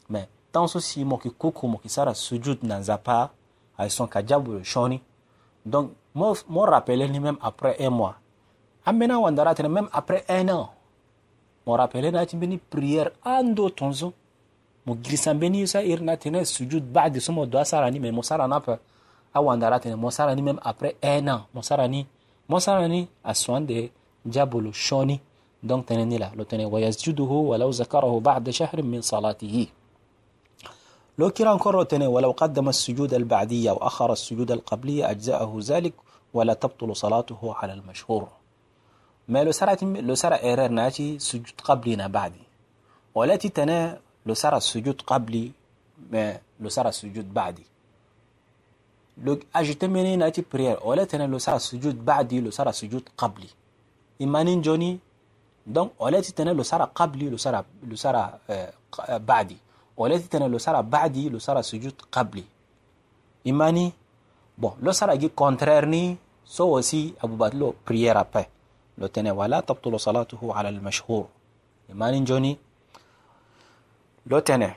me 0.08 0.28
tan 0.52 0.68
so 0.68 0.80
si 0.80 1.04
mo 1.04 1.18
ki 1.18 1.30
kuku 1.30 1.68
mo 1.68 1.78
ki 1.78 1.88
sara 1.88 2.14
sujud 2.14 2.62
na 2.62 2.78
nzapa 2.78 3.30
ay 3.78 3.90
son 3.90 4.06
ka 4.06 4.22
jabu 4.22 4.64
shoni. 4.64 5.00
Donc 5.64 5.92
mo 6.14 6.36
mo 6.48 6.64
rappeler 6.66 7.08
ni 7.08 7.20
même 7.20 7.38
après 7.40 7.76
un 7.80 7.90
mois. 7.90 8.16
Amena 8.84 9.18
wandara 9.18 9.54
tene 9.54 9.68
même 9.68 9.88
après 9.92 10.24
un 10.28 10.48
an 10.48 10.70
mo 11.66 11.72
rappeler 11.72 12.12
na 12.12 12.26
ti 12.26 12.36
beni 12.36 12.58
prière 12.58 13.10
ando 13.24 13.70
tonso. 13.70 14.12
Mo 14.86 14.94
grisa 14.94 15.32
beni 15.32 15.66
sa 15.66 15.82
irna 15.82 16.16
tene 16.16 16.44
sujud 16.44 16.82
baadi 16.84 17.20
so 17.20 17.32
mo 17.32 17.46
do 17.46 17.64
sara 17.64 17.90
ni 17.90 17.98
me 17.98 18.10
mo 18.10 18.22
sara 18.22 18.46
na 18.46 18.60
pa 18.60 18.78
awandara 19.34 19.80
tene 19.80 19.96
mo 19.96 20.10
sara 20.10 20.34
ni 20.34 20.42
même 20.42 20.60
après 20.62 20.96
un 21.02 21.28
an 21.28 21.46
mo 21.54 21.62
sara 21.62 21.88
ni 21.88 22.06
mo 22.48 22.58
sara 22.60 22.88
ni 22.88 23.08
a 23.24 23.34
soin 23.34 23.60
de 23.60 23.90
jabulu 24.26 24.72
shoni. 24.72 25.20
Donc 25.62 25.86
tene 25.86 26.04
ni 26.06 26.18
la 26.18 26.30
lo 26.36 26.44
tene 26.44 26.64
wayasjuduhu 26.64 27.48
walau 27.50 27.72
zakarahu 27.72 28.20
ba'da 28.20 28.52
shahrin 28.52 28.86
min 28.86 29.02
salatihi. 29.02 29.68
لو 31.18 31.30
كرا 31.30 31.52
انكر 31.52 31.82
تني 31.82 32.06
ولو 32.06 32.30
قدم 32.30 32.68
السجود 32.68 33.14
البعدية 33.14 33.70
وأخر 33.72 34.12
السجود 34.12 34.50
القبلية 34.50 35.10
أجزاءه 35.10 35.58
ذلك 35.62 35.94
ولا 36.34 36.54
تبطل 36.54 36.96
صلاته 36.96 37.54
على 37.54 37.72
المشهور 37.72 38.28
ما 39.28 39.44
لو 39.44 39.52
سرت 39.52 39.84
لو 39.84 40.14
سرى 40.14 40.34
إيرر 40.34 40.68
ناتي 40.68 41.18
سجود 41.18 41.60
قبلنا 41.64 42.06
بعدي 42.06 42.42
والتي 43.14 43.48
تنا 43.48 43.98
لو 44.26 44.34
سرى 44.34 44.56
السجود 44.56 45.00
قبلي 45.06 45.52
ما 46.10 46.38
لو 46.60 46.68
سرى 46.68 46.88
السجود 46.88 47.34
بعدي 47.34 47.62
لو 49.18 49.38
أجت 49.56 49.84
مني 49.84 50.16
ناتي 50.16 50.44
برير 50.52 50.78
ولا 50.84 51.04
تنا 51.04 51.26
لو 51.26 51.38
سرى 51.38 51.56
السجود 51.56 52.04
بعدي 52.04 52.40
لو 52.40 52.50
سرى 52.50 52.70
السجود 52.70 53.08
قبلي. 53.18 53.48
إيمانين 54.20 54.62
جوني 54.62 54.98
دونك 55.66 55.90
ولا 56.00 56.20
تنا 56.20 56.50
لو 56.50 56.62
سرى 56.62 56.90
قبلي 56.94 57.30
لو 57.30 57.36
سرى 57.36 57.64
لو 57.86 57.96
سرى 57.96 58.38
آه 58.50 58.72
بعدي. 59.16 59.56
والتي 59.96 60.28
تنا 60.28 60.44
لو 60.44 60.58
سرى 60.58 60.82
بعدي 60.82 61.28
لو 61.28 61.38
سرى 61.38 61.62
سجود 61.62 61.94
قبلي. 62.12 62.44
إيماني؟ 63.46 63.92
bon 64.62 64.72
لو 64.82 64.92
سرى 64.92 65.16
جي 65.16 65.28
كونتريرني 65.28 66.16
سو 66.44 66.80
aussi 66.80 67.12
أبو 67.24 67.36
بات 67.36 67.54
لو 67.54 67.74
بريير 67.86 68.20
après. 68.20 68.46
لو 68.98 69.06
تنا 69.06 69.32
ولا 69.32 69.60
تبطل 69.60 70.00
صلاته 70.00 70.54
على 70.54 70.68
المشهور. 70.68 71.26
imani 71.90 72.26
joni 72.26 72.56
لوتنا 74.26 74.74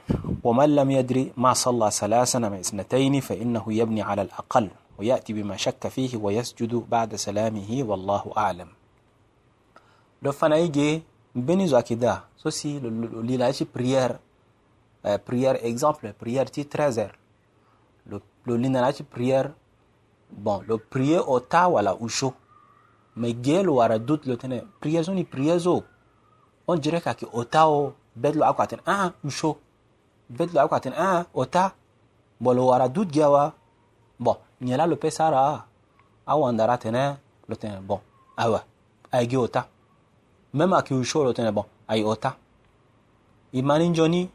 ومن 0.48 0.76
لم 0.76 0.92
يدري 0.92 1.34
ما 1.38 1.54
صلى 1.54 1.92
ثلاثا 1.92 2.40
مع 2.40 2.60
اثنتين 2.60 3.20
فإنه 3.20 3.64
يبني 3.68 4.02
على 4.02 4.22
الأقل 4.22 4.70
ويأتي 4.98 5.34
بما 5.34 5.58
شك 5.58 5.88
فيه 5.88 6.18
ويسجد 6.18 6.74
بعد 6.76 7.16
سلامه 7.16 7.84
والله 7.84 8.24
أعلم. 8.38 8.68
لفنا 10.24 10.56
يجي 10.56 11.04
بني 11.36 11.68
زاكدا 11.68 12.22
سوسي 12.38 12.80
للاشي 13.30 13.66
بريير 13.76 14.16
بريير 15.28 15.56
اكزامبل 15.68 16.14
بريير 16.22 16.46
تي 16.46 16.64
13 16.64 17.18
لو 18.48 18.56
لاشي 18.56 19.04
بريير 19.16 19.52
بون 20.32 20.66
لو 20.68 20.80
بريير 20.92 21.20
أو 21.28 21.38
تا 21.38 21.66
ولا 21.66 21.92
اوشو 21.92 22.32
مي 23.18 23.32
جيل 23.32 23.70
ورا 23.70 23.98
دوت 23.98 24.28
لو 24.28 24.36
تني 24.36 24.64
بريير 24.82 25.02
زوني 25.02 25.28
اون 26.70 26.80
جريكا 26.80 27.12
كي 27.12 27.26
اوتاو 27.34 27.92
بدلو 28.16 28.44
اكو 28.44 28.64
اتن 28.64 28.78
آه 28.88 29.14
اوشو 29.26 29.56
بيت 30.30 30.54
لو 30.54 30.68
كاتن 30.68 30.94
آه 30.94 31.26
اوتا 31.36 31.72
بولو 32.42 32.66
ورا 32.68 32.88
دود 32.88 33.12
جاوا 33.12 33.50
بو 34.20 34.36
نيلا 34.62 34.86
لو 34.88 34.96
بيسارا 34.96 35.66
أو 36.30 36.50
اندراتن 36.50 37.16
لوتن 37.50 37.88
بو 37.88 37.98
اوا 38.40 38.60
ايجي 39.14 39.38
اوتا 39.38 39.66
مما 40.54 40.82
كيو 40.82 41.04
شو 41.04 41.24
لوتن 41.24 41.52
بو 41.52 41.64
اي 41.92 42.04
اوتا 42.04 42.34
يمانين 43.54 43.94
جوني 43.94 44.30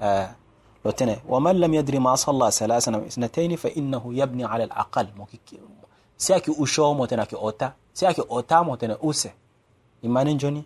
آه 0.00 0.30
لوتن 0.84 1.16
ومن 1.28 1.60
لم 1.60 1.74
يدري 1.74 1.98
ما 1.98 2.14
صلى 2.14 2.50
ثلاثا 2.50 2.94
أو 2.94 3.06
اثنتين 3.06 3.56
فانه 3.56 4.02
يبني 4.14 4.44
على 4.44 4.64
الاقل 4.64 5.08
سياكي 6.18 6.50
اوشو 6.58 6.94
موتنا 6.94 7.24
كي 7.24 7.36
اوتا 7.36 7.72
سياكي 7.94 8.22
اوتا 8.22 8.62
موتنا 8.62 8.98
اوسي 9.02 9.30
يمانين 10.02 10.36
جوني 10.36 10.62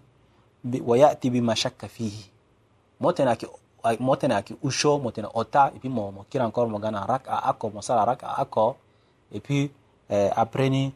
ويأتي 0.64 1.30
بما 1.30 1.54
شك 1.54 1.86
فيه 1.86 2.12
موتنا 3.00 3.34
كي 3.34 3.46
avec 3.82 4.00
moi 4.00 4.16
tena 4.16 4.42
qui 4.42 4.54
usho 4.62 4.98
moi 4.98 5.12
ota 5.34 5.72
et 5.74 5.78
puis 5.78 5.90
encore 6.40 6.80
gana 6.80 7.04
rak 7.04 7.24
a 7.26 7.48
ako 7.48 7.70
mon 7.70 7.82
sala 7.82 8.04
rak 8.04 8.22
a 8.22 8.46
et 9.32 9.36
eh, 9.36 9.40
puis 9.40 9.70
après 10.10 10.68
ni 10.68 10.92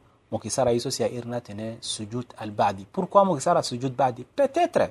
sara 0.49 0.72
iso 0.72 0.88
irna 0.90 1.40
tena 1.40 1.75
sujud 1.81 2.27
al 2.38 2.51
badi 2.51 2.87
pourquoi 2.90 3.25
mon 3.25 3.35
qui 3.35 3.40
sara 3.42 3.62
sujud 3.62 3.94
badi? 3.94 4.25
Peut-être 4.25 4.90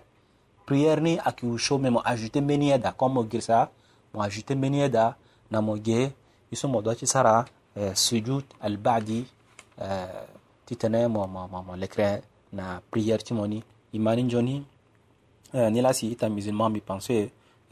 prière 0.66 1.02
ni 1.02 1.18
a 1.20 1.32
qui 1.32 1.46
usho 1.46 1.78
mais 1.78 1.90
mon 1.90 2.02
ajouter 2.02 2.42
menieda 2.42 2.92
comme 2.92 3.26
ajouter 4.20 4.56
menieda 4.56 5.16
na 5.52 5.62
mon 5.62 5.76
ge 5.78 6.12
iso 6.52 6.68
mon 6.68 6.82
doit 6.82 6.96
sara 7.06 7.46
euh, 7.78 7.94
sujud 7.94 8.44
al 8.62 8.78
badi 8.78 9.26
euh, 9.82 10.06
titene 10.66 11.08
mo 11.08 11.28
mo 11.28 11.48
mo, 11.48 11.76
na 12.54 12.82
prière 12.90 13.24
timoni. 13.24 13.64
Imani 13.94 14.30
joni 14.30 14.66
eh, 15.54 15.70
ni 15.70 15.82
la 15.82 15.94
si 15.94 16.12
ita 16.12 16.28
musulman 16.30 16.70
mi 16.70 16.82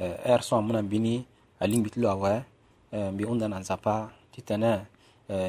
Eh, 0.04 0.16
ɛr 0.32 0.42
sõa 0.48 0.60
mõna 0.66 0.82
n 0.84 0.90
bini 0.92 1.16
a 1.62 1.64
ling 1.70 1.80
eh, 1.80 1.84
bit 1.86 1.96
loa 2.02 2.16
wɛ 2.24 2.34
n 2.92 3.16
bɩ 3.18 3.24
wẽnnaam 3.30 3.52
na 3.54 3.60
n 3.62 3.64
zapa 3.70 3.96
tɩ 4.32 4.40
eh, 4.40 4.46
tẽnɛ 4.50 4.72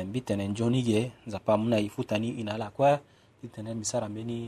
n 0.05 0.09
bɩ 0.13 0.19
tẽnɛ 0.27 0.45
n 0.51 0.55
jonige 0.59 1.01
n 1.27 1.29
zapa 1.35 1.53
mõna 1.61 1.77
y 1.83 1.89
futani 1.95 2.29
ina 2.41 2.55
la 2.63 2.69
kɔɛ 2.77 2.93
tɩ 3.41 3.47
tẽnɛ 3.55 3.71
n 3.75 3.79
bɩ 3.81 3.85
sara 3.91 4.07
n 4.09 4.15
beni 4.17 4.39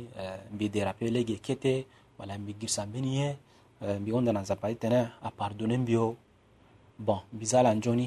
n 0.53 0.55
bɩ 0.59 0.65
derape 0.75 1.07
lege 1.17 1.35
kete 1.47 1.73
wala 2.19 2.35
n 2.39 2.43
bɩ 2.47 2.53
girsa 2.61 2.83
n 2.87 2.91
beni 2.95 3.11
yẽ 3.19 3.31
n 3.99 4.01
bɩ 4.05 4.11
wẽnnaam 4.15 4.35
na 4.37 4.43
n 4.45 4.47
zapa 4.51 4.67
tɩ 4.71 4.77
tẽnɛ 4.83 5.01
a 5.27 5.29
pardone 5.39 5.75
n 5.81 5.85
bɩo 5.89 6.05
bõn 7.07 7.21
n 7.33 7.37
bɩ 7.39 7.45
zala 7.53 7.71
n 7.75 7.81
joni 7.85 8.07